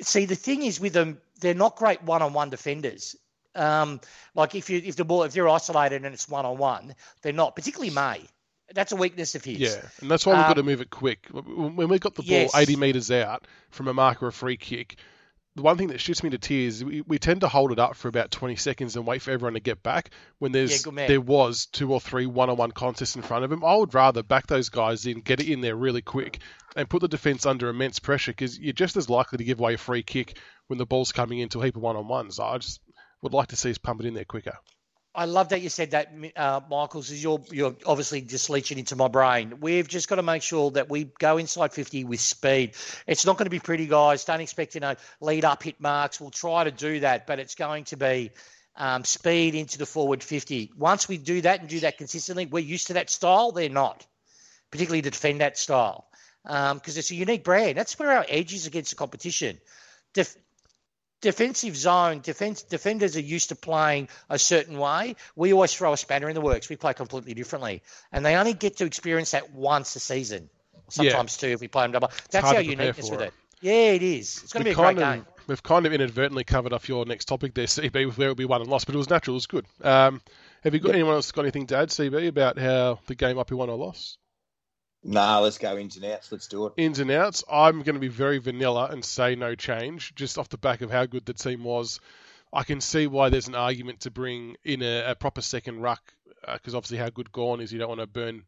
[0.00, 3.14] see, the thing is with them, they're not great one-on-one defenders.
[3.54, 4.00] Um,
[4.34, 7.54] like if you if the ball if they're isolated and it's one-on-one, they're not.
[7.54, 8.22] Particularly May.
[8.74, 9.58] That's a weakness of his.
[9.58, 11.28] Yeah, and that's why we've got to um, move it quick.
[11.30, 12.56] When we got the ball yes.
[12.56, 14.96] 80 metres out from a mark or a free kick,
[15.56, 17.96] the one thing that shoots me to tears, we, we tend to hold it up
[17.96, 20.10] for about 20 seconds and wait for everyone to get back.
[20.38, 23.74] When there's yeah, there was two or three one-on-one contests in front of him, I
[23.74, 26.40] would rather back those guys in, get it in there really quick,
[26.76, 29.74] and put the defence under immense pressure because you're just as likely to give away
[29.74, 32.38] a free kick when the ball's coming into a heap of one-on-ones.
[32.38, 32.80] I just
[33.22, 34.58] would like to see us pump it in there quicker.
[35.16, 38.96] I love that you said that, uh, Michael, because you're, you're obviously just leeching into
[38.96, 39.54] my brain.
[39.60, 42.74] We've just got to make sure that we go inside 50 with speed.
[43.06, 44.26] It's not going to be pretty, guys.
[44.26, 46.20] Don't expect, you know, lead up hit marks.
[46.20, 48.30] We'll try to do that, but it's going to be
[48.76, 50.72] um, speed into the forward 50.
[50.76, 53.52] Once we do that and do that consistently, we're used to that style.
[53.52, 54.06] They're not,
[54.70, 56.08] particularly to defend that style,
[56.44, 57.78] because um, it's a unique brand.
[57.78, 59.58] That's where our edge is against the competition.
[60.12, 60.36] Def-
[61.20, 65.16] defensive zone, defense defenders are used to playing a certain way.
[65.34, 66.68] We always throw a spanner in the works.
[66.68, 70.50] We play completely differently, and they only get to experience that once a season,
[70.88, 71.48] sometimes yeah.
[71.48, 72.10] two if we play them double.
[72.30, 73.28] That's our uniqueness with it.
[73.28, 73.34] it.
[73.62, 74.42] Yeah, it is.
[74.42, 75.26] It's going to be a great of, game.
[75.46, 78.70] We've kind of inadvertently covered off your next topic there, CB, where be won and
[78.70, 79.34] lost, but it was natural.
[79.34, 79.66] It was good.
[79.82, 80.20] Um,
[80.62, 83.46] have you got anyone else got anything to add, CB, about how the game might
[83.46, 84.18] be won or lost?
[85.06, 86.32] Nah, let's go ins and outs.
[86.32, 86.72] Let's do it.
[86.76, 87.44] Ins and outs.
[87.50, 90.90] I'm going to be very vanilla and say no change, just off the back of
[90.90, 92.00] how good the team was.
[92.52, 96.02] I can see why there's an argument to bring in a, a proper second ruck,
[96.52, 98.42] because uh, obviously how good Gawn is, you don't want to burn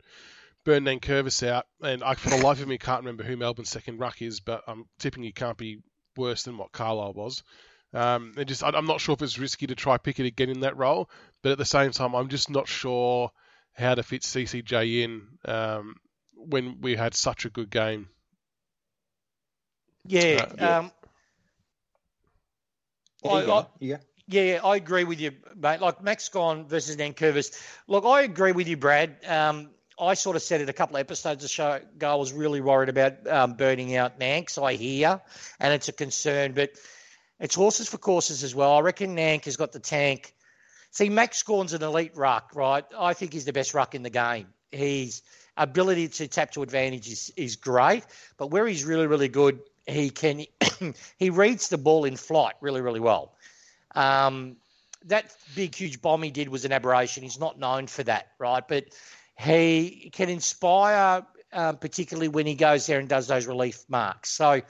[0.65, 1.67] burn Nankervis out.
[1.81, 4.65] And I, for the life of me, can't remember who Melbourne's second ruck is, but
[4.67, 5.79] I'm tipping he can't be
[6.17, 7.43] worse than what Carlisle was.
[7.95, 10.77] Um, and just I'm not sure if it's risky to try Pickett again in that
[10.77, 11.09] role,
[11.43, 13.31] but at the same time, I'm just not sure
[13.73, 15.23] how to fit CCJ in.
[15.45, 15.95] Um,
[16.39, 18.09] when we had such a good game.
[20.07, 20.21] Yeah.
[20.21, 20.79] Uh, yeah.
[20.79, 20.93] Um,
[23.25, 23.97] I, I, yeah.
[24.31, 25.81] Yeah, I agree with you, mate.
[25.81, 27.59] Like Max Gawn versus Nankervis.
[27.87, 29.17] Look, I agree with you, Brad.
[29.27, 32.13] Um, I sort of said it a couple of episodes of ago.
[32.13, 34.59] I was really worried about um, burning out Nanks.
[34.59, 35.21] I hear,
[35.59, 36.73] and it's a concern, but
[37.41, 38.73] it's horses for courses as well.
[38.73, 40.35] I reckon Nank has got the tank.
[40.91, 42.85] See, Max Gawn's an elite ruck, right?
[42.97, 44.49] I think he's the best ruck in the game.
[44.71, 45.23] He's
[45.59, 48.05] ability to tap to advantage is, is great,
[48.37, 50.45] but where he's really, really good, he can
[51.19, 53.35] he reads the ball in flight really, really well.
[53.95, 54.57] Um,
[55.07, 57.23] that big, huge bomb he did was an aberration.
[57.23, 58.67] He's not known for that, right?
[58.67, 58.87] But
[59.39, 64.31] he can inspire, um, particularly when he goes there and does those relief marks.
[64.31, 64.61] So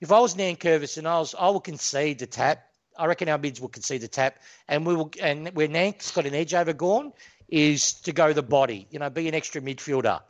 [0.00, 2.64] if I was Nankervis and I was, I will concede the tap.
[2.96, 5.10] I reckon our mids will concede the tap, and we will.
[5.20, 7.12] And where Nank's got an edge over Gawn,
[7.48, 8.86] is to go the body.
[8.90, 10.20] You know, be an extra midfielder.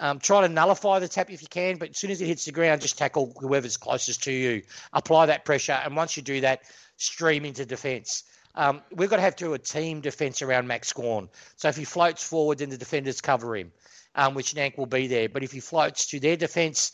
[0.00, 2.44] Um, try to nullify the tap if you can, but as soon as it hits
[2.46, 4.62] the ground, just tackle whoever's closest to you.
[4.92, 6.62] Apply that pressure, and once you do that,
[6.96, 8.24] stream into defence.
[8.56, 11.28] Um, we've got to have to do a team defence around Max Gawn.
[11.56, 13.72] So if he floats forward, then the defenders cover him,
[14.14, 15.28] um, which Nank will be there.
[15.28, 16.92] But if he floats to their defence,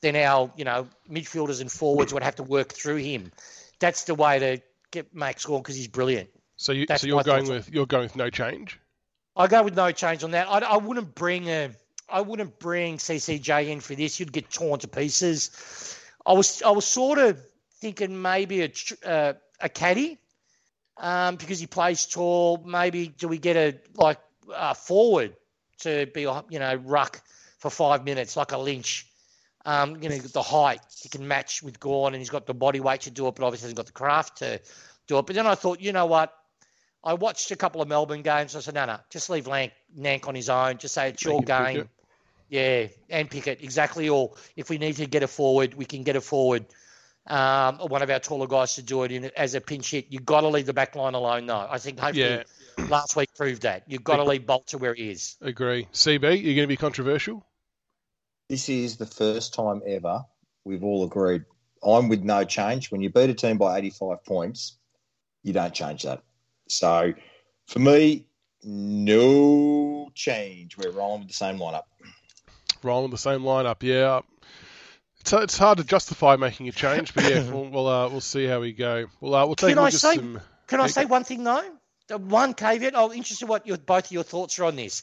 [0.00, 3.32] then our you know midfielders and forwards would have to work through him.
[3.78, 4.58] That's the way to
[4.90, 6.30] get Max Gawn because he's brilliant.
[6.56, 8.78] So, you, so you're going with you're going with no change.
[9.36, 10.48] I go with no change on that.
[10.48, 11.70] I, I wouldn't bring a,
[12.08, 14.20] I wouldn't bring CCJ in for this.
[14.20, 15.98] You'd get torn to pieces.
[16.26, 17.40] I was, I was sort of
[17.80, 18.72] thinking maybe a,
[19.04, 20.18] uh, a caddy,
[20.98, 22.62] um, because he plays tall.
[22.64, 24.18] Maybe do we get a like
[24.54, 25.34] a forward
[25.80, 27.22] to be, you know, ruck
[27.58, 29.06] for five minutes like a Lynch,
[29.64, 32.80] Um, you know, the height he can match with Gawn, and he's got the body
[32.80, 34.60] weight to do it, but obviously hasn't got the craft to
[35.06, 35.26] do it.
[35.26, 36.36] But then I thought, you know what?
[37.04, 38.54] I watched a couple of Melbourne games.
[38.54, 40.78] I said, no, no, just leave Lank, Nank on his own.
[40.78, 41.80] Just say it's your Make him pick game.
[41.80, 41.88] it.
[42.48, 42.86] Yeah,
[43.18, 44.08] and pick it exactly.
[44.08, 46.66] Or if we need to get it forward, we can get it forward.
[47.26, 50.06] Um, one of our taller guys to do it in as a pinch hit.
[50.10, 51.66] You've got to leave the back line alone, though.
[51.70, 52.42] I think hopefully Yeah,
[52.88, 53.84] last week proved that.
[53.86, 55.36] You've got to leave Balta where he is.
[55.40, 55.88] agree.
[55.92, 57.46] CB, you're going to be controversial.
[58.48, 60.24] This is the first time ever
[60.64, 61.44] we've all agreed.
[61.82, 62.90] I'm with no change.
[62.90, 64.76] When you beat a team by 85 points,
[65.42, 66.22] you don't change that.
[66.68, 67.12] So
[67.66, 68.26] for me,
[68.62, 70.76] no change.
[70.76, 71.82] We're rolling with the same lineup.
[72.82, 73.82] rolling with the same lineup.
[73.82, 74.20] Yeah,
[75.20, 78.46] it's it's hard to justify making a change, but yeah, we'll we'll, uh, we'll see
[78.46, 79.06] how we go.
[79.20, 80.40] We'll uh, we'll take Can we'll I just say- some.
[80.68, 81.62] Can I say one thing though?
[82.08, 82.96] The one caveat.
[82.96, 85.02] I'm interested what your both of your thoughts are on this.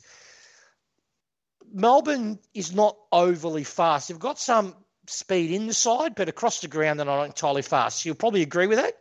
[1.72, 4.08] Melbourne is not overly fast.
[4.08, 4.74] They've got some
[5.06, 8.06] speed in the side, but across the ground they're not entirely fast.
[8.06, 8.96] You'll probably agree with that.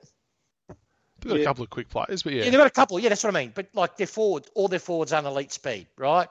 [1.24, 2.44] We've got a couple of quick players, but Yeah.
[2.44, 2.98] yeah, they've got a couple.
[3.00, 3.52] Yeah, that's what I mean.
[3.54, 6.28] But like their forward, all their forwards are an elite speed, right?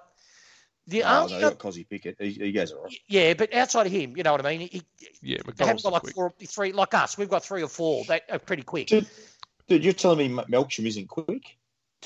[0.88, 2.15] The Oh, only no, you got Cozzy Pickett.
[2.17, 2.95] He, he goes all right.
[3.09, 4.69] yeah, but outside of him, you know what I mean.
[4.71, 6.15] He, yeah, they haven't McDonald's got like quick.
[6.15, 7.17] four, three like us.
[7.17, 8.88] We've got three or four that are pretty quick.
[8.88, 9.05] Dude,
[9.67, 11.57] dude, you're telling me Melksham isn't quick?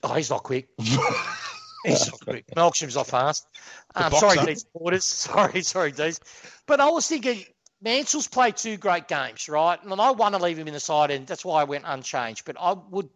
[0.02, 0.68] Oh, he's not quick.
[1.84, 2.46] He's not quick.
[2.56, 3.48] Melksham's not fast.
[3.96, 4.46] Um, sorry, boxer.
[4.52, 5.04] Dees supporters.
[5.32, 6.20] Sorry, sorry, Dees.
[6.68, 7.44] But I was thinking
[7.82, 9.82] Mansell's played two great games, right?
[9.84, 12.46] And I want to leave him in the side, and that's why I went unchanged.
[12.46, 13.10] But I would.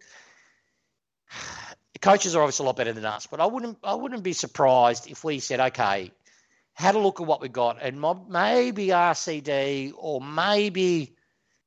[1.93, 3.77] The coaches are obviously a lot better than us, but I wouldn't.
[3.83, 6.11] I wouldn't be surprised if we said, okay,
[6.73, 11.15] had a look at what we got, and maybe RCD or maybe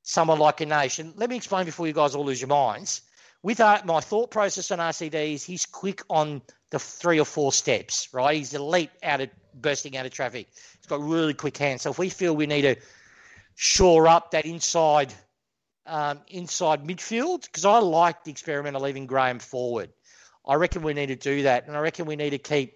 [0.03, 1.13] someone like a nation.
[1.17, 3.03] Let me explain before you guys all lose your minds.
[3.43, 7.53] With our, my thought process on RCD is he's quick on the three or four
[7.53, 8.37] steps, right?
[8.37, 10.49] He's elite out of bursting out of traffic.
[10.89, 11.83] Got really quick hands.
[11.83, 12.77] So if we feel we need to
[13.55, 15.13] shore up that inside
[15.89, 19.91] um, inside midfield, because I like the experiment of leaving Graham forward.
[20.47, 22.75] I reckon we need to do that, and I reckon we need to keep.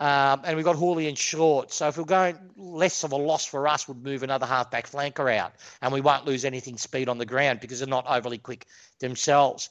[0.00, 1.72] Um, and we've got Hawley and Short.
[1.72, 5.36] So if we're going less of a loss for us, would move another halfback flanker
[5.36, 5.52] out,
[5.82, 8.66] and we won't lose anything speed on the ground because they're not overly quick
[9.00, 9.70] themselves.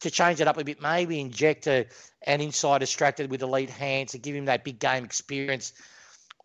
[0.00, 1.86] To change it up a bit, maybe inject a,
[2.26, 5.72] an inside distracted with elite hands to give him that big game experience,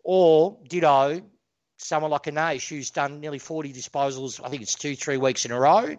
[0.04, 1.22] or ditto
[1.78, 4.40] someone like Anash who's done nearly 40 disposals.
[4.44, 5.96] I think it's two, three weeks in a row.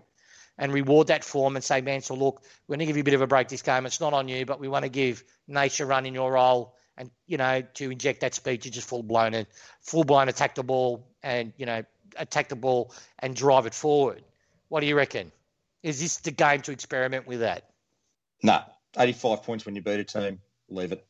[0.58, 3.14] And reward that form and say, Mansell, look, we're going to give you a bit
[3.14, 3.86] of a break this game.
[3.86, 7.10] It's not on you, but we want to give Nature run in your role and
[7.26, 9.47] you know to inject that speed to just full blown and
[9.82, 11.82] full blown attack the ball and you know
[12.18, 14.22] attack the ball and drive it forward.
[14.68, 15.32] What do you reckon?
[15.82, 17.70] Is this the game to experiment with that?
[18.43, 18.62] No,
[18.97, 20.39] 85 points when you beat a team.
[20.70, 21.06] Leave it.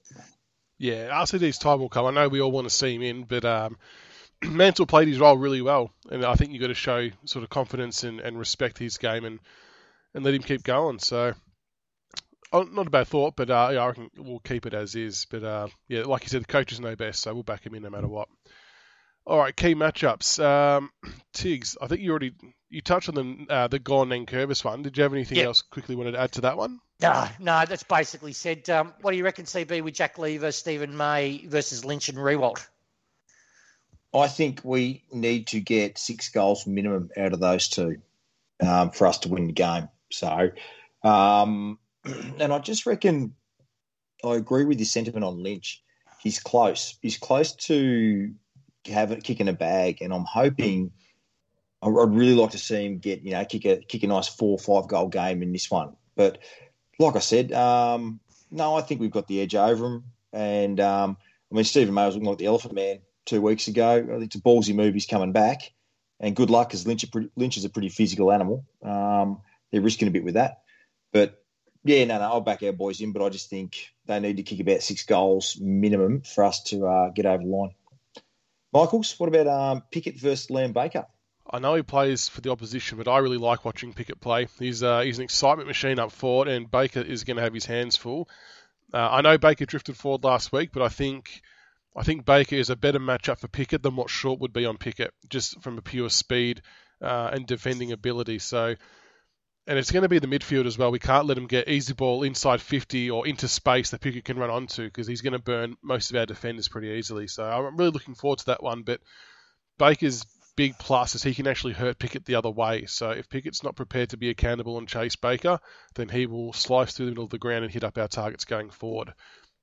[0.80, 2.06] Yeah, RCD's time will come.
[2.06, 3.78] I know we all want to see him in, but um,
[4.44, 7.50] Mansell played his role really well, and I think you've got to show sort of
[7.50, 9.40] confidence and, and respect his game and
[10.14, 10.98] and let him keep going.
[10.98, 11.34] So,
[12.52, 15.28] oh, not a bad thought, but uh, yeah, I reckon we'll keep it as is.
[15.30, 17.84] But uh, yeah, like you said, the coaches know best, so we'll back him in
[17.84, 18.28] no matter what.
[19.28, 20.44] All right, key matchups.
[20.44, 20.90] Um,
[21.34, 22.32] Tiggs, I think you already
[22.70, 23.16] you touched on
[23.48, 24.82] the uh, the Gawn Nankervis one.
[24.82, 25.46] Did you have anything Yep.
[25.46, 26.80] else quickly wanted to add to that one?
[27.02, 28.70] No, no, that's basically said.
[28.70, 32.68] Um, what do you reckon, CB, with Jack Lever, Steven May versus Lynch and Riewoldt?
[34.14, 38.02] I think we need to get six goals minimum out of those two
[38.62, 39.88] um, for us to win the game.
[40.12, 40.50] So,
[41.04, 43.36] um, and I just reckon
[44.24, 45.82] I agree with your sentiment on Lynch.
[46.22, 46.97] He's close.
[47.02, 48.34] He's close to
[48.88, 50.91] have it kicking a bag, and I'm hoping.
[51.82, 54.52] I'd really like to see him get you know kick a kick a nice four
[54.52, 55.95] or five goal game in this one.
[56.18, 56.39] But
[57.00, 58.20] like I said, um,
[58.52, 60.04] no, I think we've got the edge over them.
[60.34, 61.18] And um,
[61.52, 64.06] I mean, Steven May was looking like the Elephant Man two weeks ago.
[64.22, 64.93] It's a ballsy move.
[64.93, 65.72] He's coming back,
[66.20, 68.66] and good luck because Lynch, Lynch is a pretty physical animal.
[68.84, 69.41] Um,
[69.72, 70.62] they're risking a bit with that,
[71.14, 71.41] but
[71.84, 73.14] yeah, no, no, I'll back our boys in.
[73.14, 76.86] But I just think they need to kick about six goals minimum for us to
[76.86, 77.72] uh, get over the line.
[78.74, 81.06] Michaels, what about um, Pickett versus Liam Baker?
[81.52, 84.47] I know he plays for the opposition, but I really like watching Pickett play.
[84.60, 87.66] He's uh, he's an excitement machine up forward, and Baker is going to have his
[87.66, 88.30] hands full.
[88.93, 91.41] Uh, I know Baker drifted forward last week, but I think
[91.95, 94.78] I think Baker is a better matchup for Pickett than what Short would be on
[94.78, 96.62] Pickett, just from a pure speed
[97.02, 98.39] uh, and defending ability.
[98.39, 98.76] So,
[99.68, 100.91] and it's going to be the midfield as well.
[100.91, 104.38] We can't let him get easy ball inside 50 or into space that Pickett can
[104.38, 107.28] run onto because he's going to burn most of our defenders pretty easily.
[107.28, 108.84] So I'm really looking forward to that one.
[108.84, 109.02] But
[109.78, 110.26] Baker's
[110.60, 112.84] big plus is he can actually hurt Pickett the other way.
[112.86, 115.57] So if Pickett's not prepared to be accountable and chase Baker,
[115.95, 118.43] then he will slice through the middle of the ground and hit up our targets
[118.43, 119.14] going forward.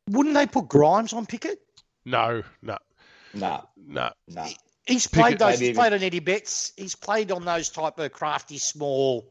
[0.09, 1.59] Wouldn't they put Grimes on Pickett?
[2.07, 2.79] No, no,
[3.35, 4.11] no, no.
[4.27, 4.49] nah.
[4.87, 5.59] He's played it, those.
[5.59, 6.73] He's played on Eddie Betts.
[6.79, 9.29] He's played on those type of crafty, small.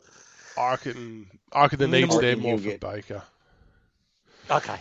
[0.55, 3.23] I reckon, I reckon the needs there more he'll for get- Baker.
[4.51, 4.77] Okay,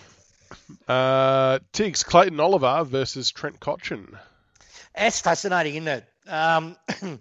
[0.87, 4.18] Uh, Tiggs, Clayton Oliver versus Trent Cotchin.
[4.95, 6.05] that's fascinating, isn't it?
[6.29, 6.77] Um,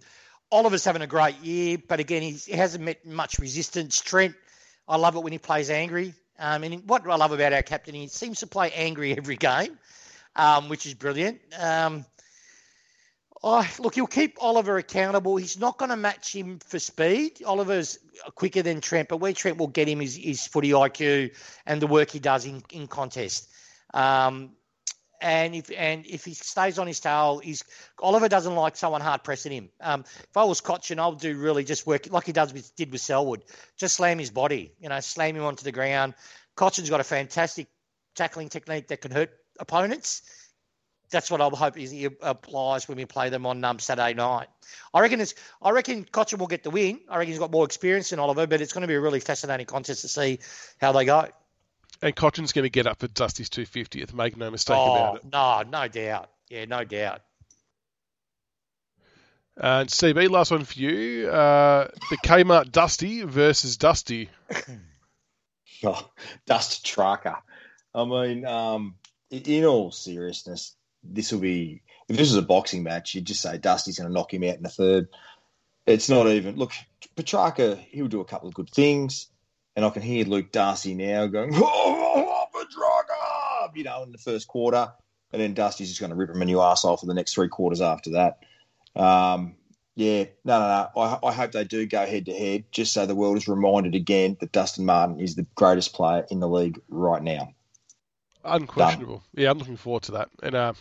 [0.51, 3.99] Oliver's having a great year, but again, he hasn't met much resistance.
[3.99, 4.36] Trent,
[4.88, 6.14] I love it when he plays angry.
[6.38, 9.78] Um, and what I love about our captain, he seems to play angry every game,
[10.36, 11.41] um, which is brilliant.
[11.60, 12.06] Um,
[13.41, 15.38] oh, look, he'll keep Oliver accountable.
[15.38, 17.41] He's not going to match him for speed.
[17.45, 17.99] Oliver's
[18.36, 21.36] quicker than Trent, but where Trent will get him is his footy IQ
[21.66, 23.49] and the work he does in, in contest.
[23.93, 24.51] Um,
[25.24, 27.63] and if and if he stays on his tail, he's
[27.99, 29.69] Oliver doesn't like someone hard pressing him.
[29.80, 32.76] Um, if I was Cotchin, I would do really just work like he does with
[32.76, 33.43] did with Selwood,
[33.78, 36.13] just slam his body, you know, slam him onto the ground.
[36.55, 37.67] Cotchin's got a fantastic
[38.15, 40.24] tackling technique that can hurt opponents.
[41.09, 44.47] That's what I hope he applies when we play them on um, Saturday night.
[44.93, 45.36] I reckon it's.
[45.61, 46.99] I reckon Cochin will get the win.
[47.07, 49.19] I reckon he's got more experience than Oliver, but it's going to be a really
[49.19, 50.39] fascinating contest to see
[50.82, 51.28] how they go.
[52.04, 55.32] And Cotchin's going to get up for Dusty's 250th, make no mistake oh, about it.
[55.32, 56.30] no, no doubt.
[56.49, 57.22] Yeah, no doubt.
[59.56, 61.30] And CB, last one for you.
[61.30, 64.30] Uh, the Kmart Dusty versus Dusty.
[65.86, 66.10] Oh,
[66.45, 67.36] Dust Tracker.
[67.93, 68.95] I mean, um,
[69.30, 71.82] in- in all seriousness, this will be.
[72.08, 74.56] If this was a boxing match, you'd just say Dusty's going to knock him out
[74.56, 75.10] in the third.
[75.86, 76.56] It's not even.
[76.56, 76.72] Look,
[77.18, 79.28] Petracca, he'll do a couple of good things,
[79.76, 84.47] and I can hear Luke Darcy now going, "Oh, Petracca!" You know, in the first
[84.47, 84.91] quarter,
[85.32, 87.49] and then Dusty's just going to rip him a new arsehole for the next three
[87.49, 88.39] quarters after that.
[88.95, 89.55] Um,
[89.95, 91.01] yeah, no, no, no.
[91.01, 93.95] I, I hope they do go head to head, just so the world is reminded
[93.95, 97.53] again that Dustin Martin is the greatest player in the league right now.
[98.43, 99.24] Unquestionable.
[99.34, 100.30] Yeah, I'm looking forward to that.
[100.41, 100.74] And uh,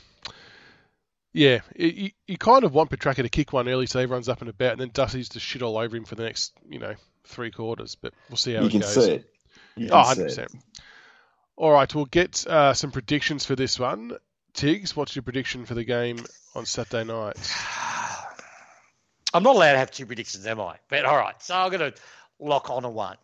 [1.32, 4.50] yeah, you, you kind of want Petracca to kick one early so everyone's up and
[4.50, 6.94] about, and then Dusty's to shit all over him for the next, you know,
[7.24, 7.94] three quarters.
[7.94, 8.94] But we'll see how you it can goes.
[8.94, 9.30] see it.
[9.76, 10.44] You Oh, can see 100%.
[10.44, 10.52] it.
[11.56, 14.16] All right, we'll get uh, some predictions for this one.
[14.54, 16.18] Tiggs, what's your prediction for the game
[16.54, 17.36] on Saturday night?
[19.34, 20.76] I'm not allowed to have two predictions, am I?
[20.88, 21.98] But all right, so I'm going to
[22.38, 23.16] lock on a one.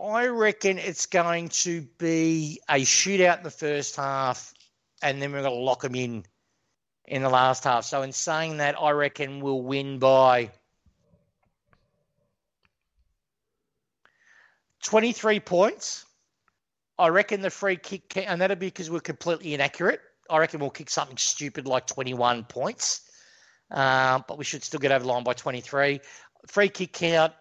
[0.00, 4.54] I reckon it's going to be a shootout in the first half,
[5.02, 6.24] and then we're going to lock them in
[7.06, 7.84] in the last half.
[7.84, 10.50] So, in saying that, I reckon we'll win by
[14.84, 16.04] 23 points.
[16.98, 20.00] I reckon the free kick, ca- and that'll be because we're completely inaccurate.
[20.28, 23.00] I reckon we'll kick something stupid like 21 points,
[23.70, 26.00] uh, but we should still get over the line by 23.
[26.46, 27.32] Free kick count,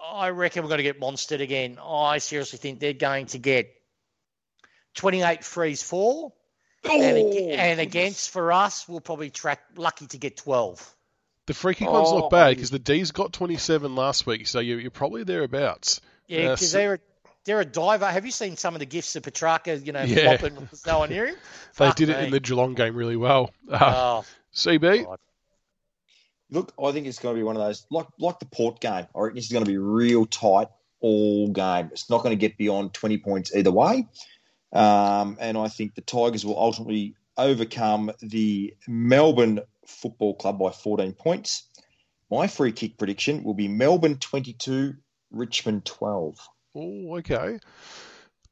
[0.00, 1.78] I reckon we're going to get monstered again.
[1.82, 3.68] I seriously think they're going to get
[4.94, 6.32] 28 frees for,
[6.84, 7.18] and,
[7.50, 10.94] and against for us, we'll probably track lucky to get 12.
[11.46, 14.58] The free kick one's Oh, not bad because the D's got 27 last week, so
[14.58, 16.00] you're, you're probably thereabouts.
[16.28, 16.98] Yeah, Uh, because so- they're a,
[17.44, 18.06] they're a diver.
[18.06, 19.84] Have you seen some of the gifts of Petracca?
[19.86, 20.36] You know, Yeah.
[20.36, 21.36] flopping with no one near him.
[21.78, 23.50] They Fuck did it in the Geelong game really well.
[23.70, 23.78] Uh,
[24.22, 24.24] Oh,
[24.54, 25.18] CB, God.
[26.50, 29.06] Look, I think it's going to be one of those like like the Port game.
[29.14, 30.68] I reckon this is going to be real tight
[31.00, 31.90] all game.
[31.92, 34.06] It's not going to get beyond twenty points either way,
[34.72, 41.12] um, and I think the Tigers will ultimately overcome the Melbourne Football Club by fourteen
[41.14, 41.64] points.
[42.30, 44.94] My free kick prediction will be Melbourne twenty-two,
[45.30, 46.38] Richmond twelve.
[46.74, 47.58] Oh, okay.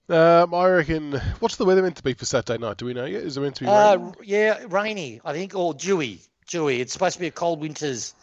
[0.09, 1.13] Um, I reckon.
[1.41, 2.77] What's the weather meant to be for Saturday night?
[2.77, 3.23] Do we know yet?
[3.23, 4.15] Is it meant to be Uh, raining?
[4.25, 6.21] yeah, rainy, I think, or dewy.
[6.49, 6.81] Dewy.
[6.81, 8.15] It's supposed to be a cold winter's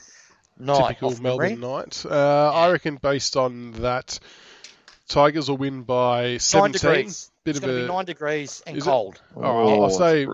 [0.59, 0.89] night.
[0.89, 1.55] Typical off memory.
[1.55, 2.05] Melbourne night.
[2.05, 4.19] Uh, I reckon based on that,
[5.07, 6.71] Tigers will win by Nine 17.
[6.91, 7.31] degrees.
[7.43, 8.89] Bit it's of a be nine degrees and Is it?
[8.89, 9.19] cold.
[9.35, 10.27] All right, I'll- I'll say-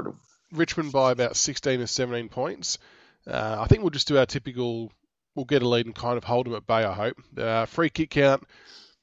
[0.51, 2.77] Richmond by about 16 or 17 points.
[3.25, 4.91] Uh, I think we'll just do our typical.
[5.37, 6.83] We'll get a lead and kind of hold them at bay.
[6.83, 7.21] I hope.
[7.37, 8.43] Uh, free kick count.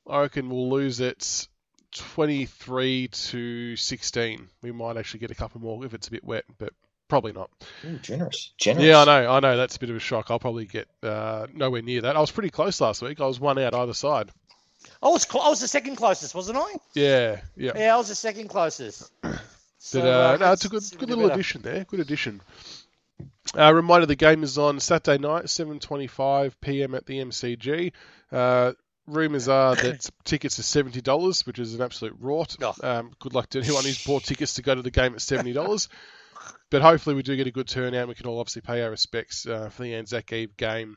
[0.05, 1.47] I reckon we'll lose it
[1.93, 4.49] 23 to 16.
[4.61, 6.73] We might actually get a couple more if it's a bit wet, but
[7.07, 7.51] probably not.
[7.85, 8.85] Ooh, generous, generous.
[8.85, 9.57] Yeah, I know, I know.
[9.57, 10.33] That's a bit of a shock.
[10.33, 12.17] I'll probably get uh, nowhere near that.
[12.17, 13.21] I was pretty close last week.
[13.21, 14.31] I was one out either side.
[15.01, 16.75] I was cl- I was the second closest, wasn't I?
[16.95, 17.73] Yeah, yeah.
[17.77, 19.13] Yeah, I was the second closest.
[19.79, 21.85] So, But uh, no, let's it's a good, see good little addition there.
[21.85, 22.41] Good addition.
[23.57, 26.95] Uh, reminder: the game is on Saturday night, 7:25 p.m.
[26.95, 27.93] at the MCG.
[28.33, 28.73] Uh,
[29.07, 32.57] rumors are that tickets are seventy dollars, which is an absolute rort.
[32.63, 32.75] Oh.
[32.89, 35.53] Um, good luck to anyone who's bought tickets to go to the game at seventy
[35.53, 35.89] dollars.
[36.71, 38.01] but hopefully, we do get a good turnout.
[38.01, 40.97] and We can all obviously pay our respects uh, for the Anzac Eve game.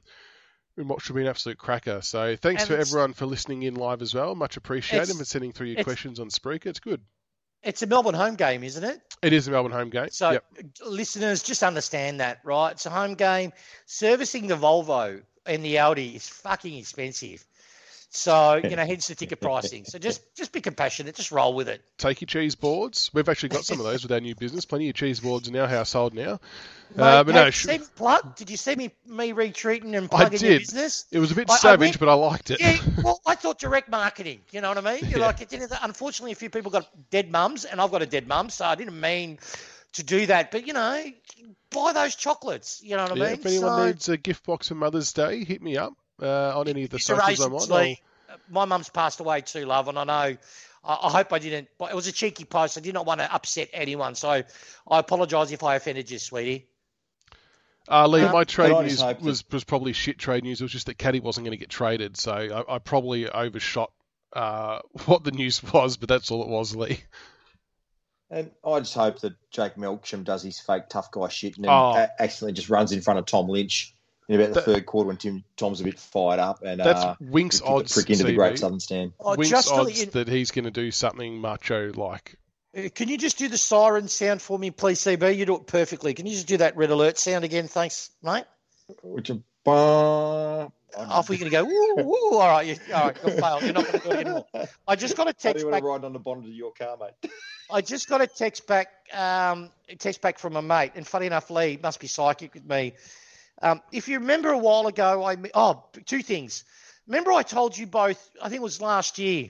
[0.78, 2.02] In what should be an absolute cracker.
[2.02, 4.36] So thanks And for everyone for listening in live as well.
[4.36, 6.68] Much appreciated and for sending through your questions on Spreaker.
[6.68, 7.02] It's good.
[7.64, 9.02] It's a Melbourne home game, isn't it?
[9.22, 10.10] It is a Melbourne home game.
[10.12, 10.46] So yep.
[10.86, 12.72] listeners, just understand that, right?
[12.72, 13.52] It's a home game.
[13.86, 17.46] Servicing the Volvo and the Audi is fucking expensive.
[18.10, 19.84] So you know, hence the ticket pricing.
[19.86, 21.16] So just just be compassionate.
[21.16, 21.82] Just roll with it.
[21.98, 23.12] Take your cheese boards.
[23.14, 24.66] We've actually got some of those with our new business.
[24.66, 26.40] Plenty of cheese boards in our household now.
[26.96, 28.36] Mate, Uh, but no, did, sh- you see me plug?
[28.38, 30.60] did you see me me retreating and I plugging your did.
[30.60, 31.06] business?
[31.12, 32.62] it was a bit I- I savage, went- but I liked it.
[32.62, 34.40] Yeah, well, I thought direct marketing.
[34.52, 35.10] You know what I mean?
[35.10, 35.26] You're Yeah.
[35.28, 38.26] like, it didn't, unfortunately, a few people got dead mums, and I've got a dead
[38.26, 39.38] mum, so I didn't mean
[39.94, 40.52] to do that.
[40.52, 41.04] But you know,
[41.72, 42.82] buy those chocolates.
[42.82, 43.24] You know what I mean?
[43.40, 46.68] if anyone So- needs a gift box for Mother's Day, hit me up uh, on
[46.68, 47.60] any of the socials I'm on.
[47.62, 50.38] Seriously, I'll- my mum's passed away too, love, and I know.
[50.84, 51.70] I, I hope I didn't.
[51.78, 52.78] But it was a cheeky post.
[52.78, 54.44] I did not want to upset anyone, so I
[55.00, 56.68] apologise if I offended you, sweetie.
[57.90, 60.60] Uh, Lee, Uh, my trade news hope that- was, was probably shit trade news.
[60.60, 63.92] It was just that Caddy wasn't going to get traded, so I, I probably overshot
[64.34, 67.00] uh, what the news was, but that's all it was, Lee.
[68.30, 71.96] And I just hope that Jake Melksham does his fake tough guy shit and Oh.
[72.20, 73.96] accidentally just runs in front of Tom Lynch
[74.28, 77.04] in about the That- third quarter when Tim Tom's a bit fired up and That's
[77.04, 77.94] uh, Winks kick the odds.
[77.94, 79.14] prick into the Great Southern Stand.
[79.20, 82.36] Oh, Winks just odds you- that he's going to do something macho like.
[82.78, 85.36] Uh, Can you just do the siren sound for me, please, CB?
[85.38, 86.14] You do it perfectly.
[86.14, 87.68] Can you just do that red alert sound again?
[87.68, 88.44] Thanks, mate.
[89.02, 90.68] Which are, uh,
[90.98, 92.38] Off we're going to go, woo, woo.
[92.40, 93.62] All right, you, all right, you'll fail.
[93.64, 94.46] You're not going to do it anymore.
[94.88, 95.82] I just got a How do text you want back.
[95.84, 97.32] to ride on the bonnet of your car, mate?
[97.72, 101.26] I just got a text back, um, a text back from a mate, and funny
[101.28, 102.94] enough, Lee must be psychic with me.
[103.62, 106.64] Um, if you remember a while ago, I oh two things.
[107.08, 108.30] Remember I told you both.
[108.42, 109.50] I think it was last year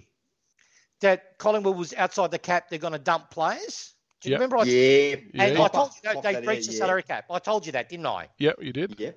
[1.01, 2.69] that Collingwood was outside the cap.
[2.69, 3.93] They're going to dump players.
[4.21, 4.39] Do you Yep.
[4.39, 4.57] remember?
[4.57, 5.15] I, yeah.
[5.37, 5.63] And Yeah.
[5.63, 6.79] I told you that they that breached in, the yeah.
[6.79, 7.25] salary cap.
[7.29, 8.29] I told you that, didn't I?
[8.39, 8.95] Yep, you did.
[8.99, 9.11] Yeah.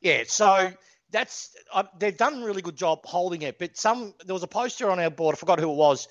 [0.00, 0.72] Yeah, so
[1.10, 3.58] that's uh, they've done a really good job holding it.
[3.58, 5.34] But some there was a poster on our board.
[5.34, 6.08] I forgot who it was.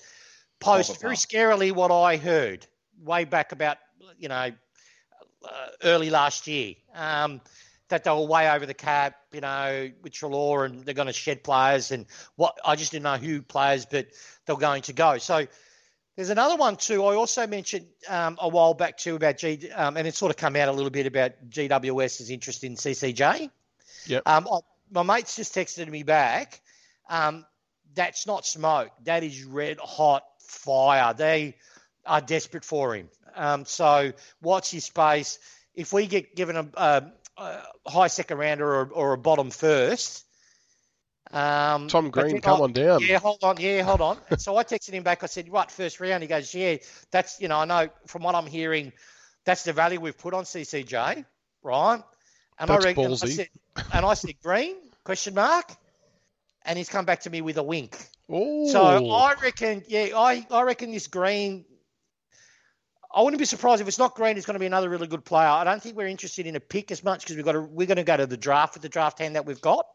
[0.60, 2.66] Post Papa very scarily what I heard
[3.02, 3.78] way back about
[4.18, 4.50] you know
[5.44, 7.40] uh, early last year um,
[7.88, 9.16] that they were way over the cap.
[9.32, 12.06] You know with Treloar and they're going to shed players and
[12.36, 14.08] what I just didn't know who players, but
[14.46, 15.18] they're going to go.
[15.18, 15.46] So.
[16.16, 17.04] There's another one too.
[17.04, 20.38] I also mentioned um, a while back too about G, um, and it sort of
[20.38, 23.50] come out a little bit about GWS's interest in CCJ.
[24.06, 24.22] Yep.
[24.24, 24.60] Um, I,
[24.90, 26.62] my mate's just texted me back.
[27.08, 27.44] Um,
[27.94, 28.90] that's not smoke.
[29.04, 31.14] That is red hot fire.
[31.14, 31.56] They
[32.04, 33.08] are desperate for him.
[33.34, 35.38] Um, so watch his space.
[35.74, 40.24] If we get given a, a, a high second rounder or, or a bottom first,
[41.32, 43.02] um, Tom Green, come I- on down.
[43.02, 43.56] yeah, hold on.
[43.58, 44.18] Yeah, hold on.
[44.38, 45.22] So I texted him back.
[45.22, 46.76] I said, "Right, first round." He goes, "Yeah,
[47.10, 48.92] that's you know, I know from what I'm hearing,
[49.44, 51.24] that's the value we've put on CCJ,
[51.62, 52.02] right?"
[52.58, 53.28] And That's I reckon, I ballsy.
[53.36, 53.48] said,
[53.92, 55.70] and I said, "Green?" Question mark.
[56.64, 57.96] And he's come back to me with a wink.
[58.28, 61.64] Oh, So I reckon, yeah, I, I reckon this Green.
[63.16, 64.36] I wouldn't be surprised if it's not Green.
[64.36, 65.48] It's going to be another really good player.
[65.48, 67.86] I don't think we're interested in a pick as much because we've got to, we're
[67.86, 69.86] going to go to the draft with the draft hand that we've got,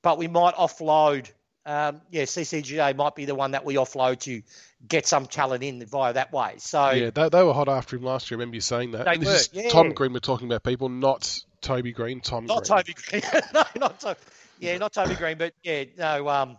[0.00, 1.30] but we might offload.
[1.66, 4.40] Um, yeah, CCGA might be the one that we offload to
[4.88, 6.54] get some talent in via that way.
[6.56, 8.38] So yeah, they, they were hot after him last year.
[8.38, 9.04] I remember you saying that.
[9.04, 9.68] They And this were, yeah.
[9.68, 12.22] Tom Green we're talking about, people, not Toby Greene.
[12.22, 12.78] Tom not Green.
[12.78, 13.22] Toby Greene.
[13.54, 14.18] no, not Toby.
[14.60, 16.26] Yeah, not Toby Greene, but yeah, no.
[16.26, 16.56] Um,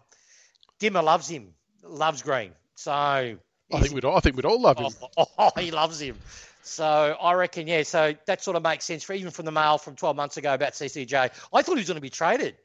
[0.79, 1.55] Dimma loves him.
[1.83, 2.51] Loves Green.
[2.75, 3.39] So
[3.73, 4.93] I think we'd all, I think we'd all love him.
[5.17, 6.17] Oh, oh, he loves him.
[6.63, 6.85] So
[7.19, 7.83] I reckon, yeah.
[7.83, 10.53] So that sort of makes sense for even from the mail from 12 months ago
[10.53, 11.13] about CCJ.
[11.53, 12.55] I thought he was going to be traded.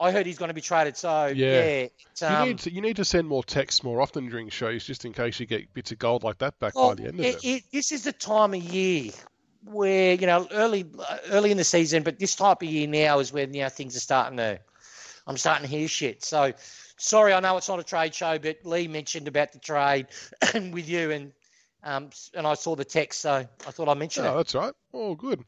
[0.00, 0.96] I heard he's going to be traded.
[0.96, 1.62] So Yeah.
[1.62, 1.88] yeah,
[2.20, 5.04] you um, need to you need to send more texts more often during shows, just
[5.04, 7.26] in case you get bits of gold like that back well, by the end of
[7.26, 7.44] it, it.
[7.44, 9.12] it, this is the time of year
[9.64, 10.84] where you know early
[11.30, 13.96] early in the season, but this type of year now is when you know things
[13.96, 14.58] are starting to.
[15.26, 16.22] I'm starting to hear shit.
[16.22, 16.52] So
[16.98, 20.06] sorry, I know it's not a trade show, but Lee mentioned about the trade
[20.54, 21.32] with you and.
[21.86, 24.36] Um, and I saw the text, so I thought I'd mention Oh, it.
[24.38, 24.72] that's right.
[24.94, 25.44] Oh, good.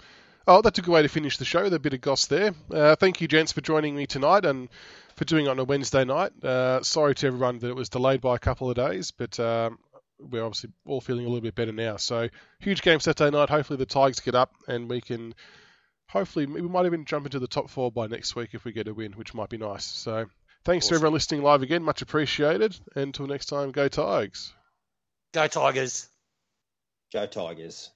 [0.47, 2.53] Oh, that's a good way to finish the show with a bit of goss there.
[2.71, 4.69] Uh, thank you, gents, for joining me tonight and
[5.15, 6.33] for doing it on a Wednesday night.
[6.45, 9.79] Uh, sorry to everyone that it was delayed by a couple of days, but um,
[10.21, 11.97] we're obviously all feeling a little bit better now.
[11.97, 12.29] So,
[12.61, 13.49] huge game Saturday night.
[13.49, 15.35] Hopefully, the Tigers get up and we can.
[16.11, 18.89] Hopefully, we might even jump into the top four by next week if we get
[18.89, 19.87] a win, which might be nice.
[19.87, 20.27] So,
[20.67, 21.83] thanks to everyone listening live again.
[21.83, 22.77] Much appreciated.
[22.97, 24.53] Until next time, go Tigers.
[25.33, 26.09] Go Tigers.
[27.13, 27.91] Go Tigers.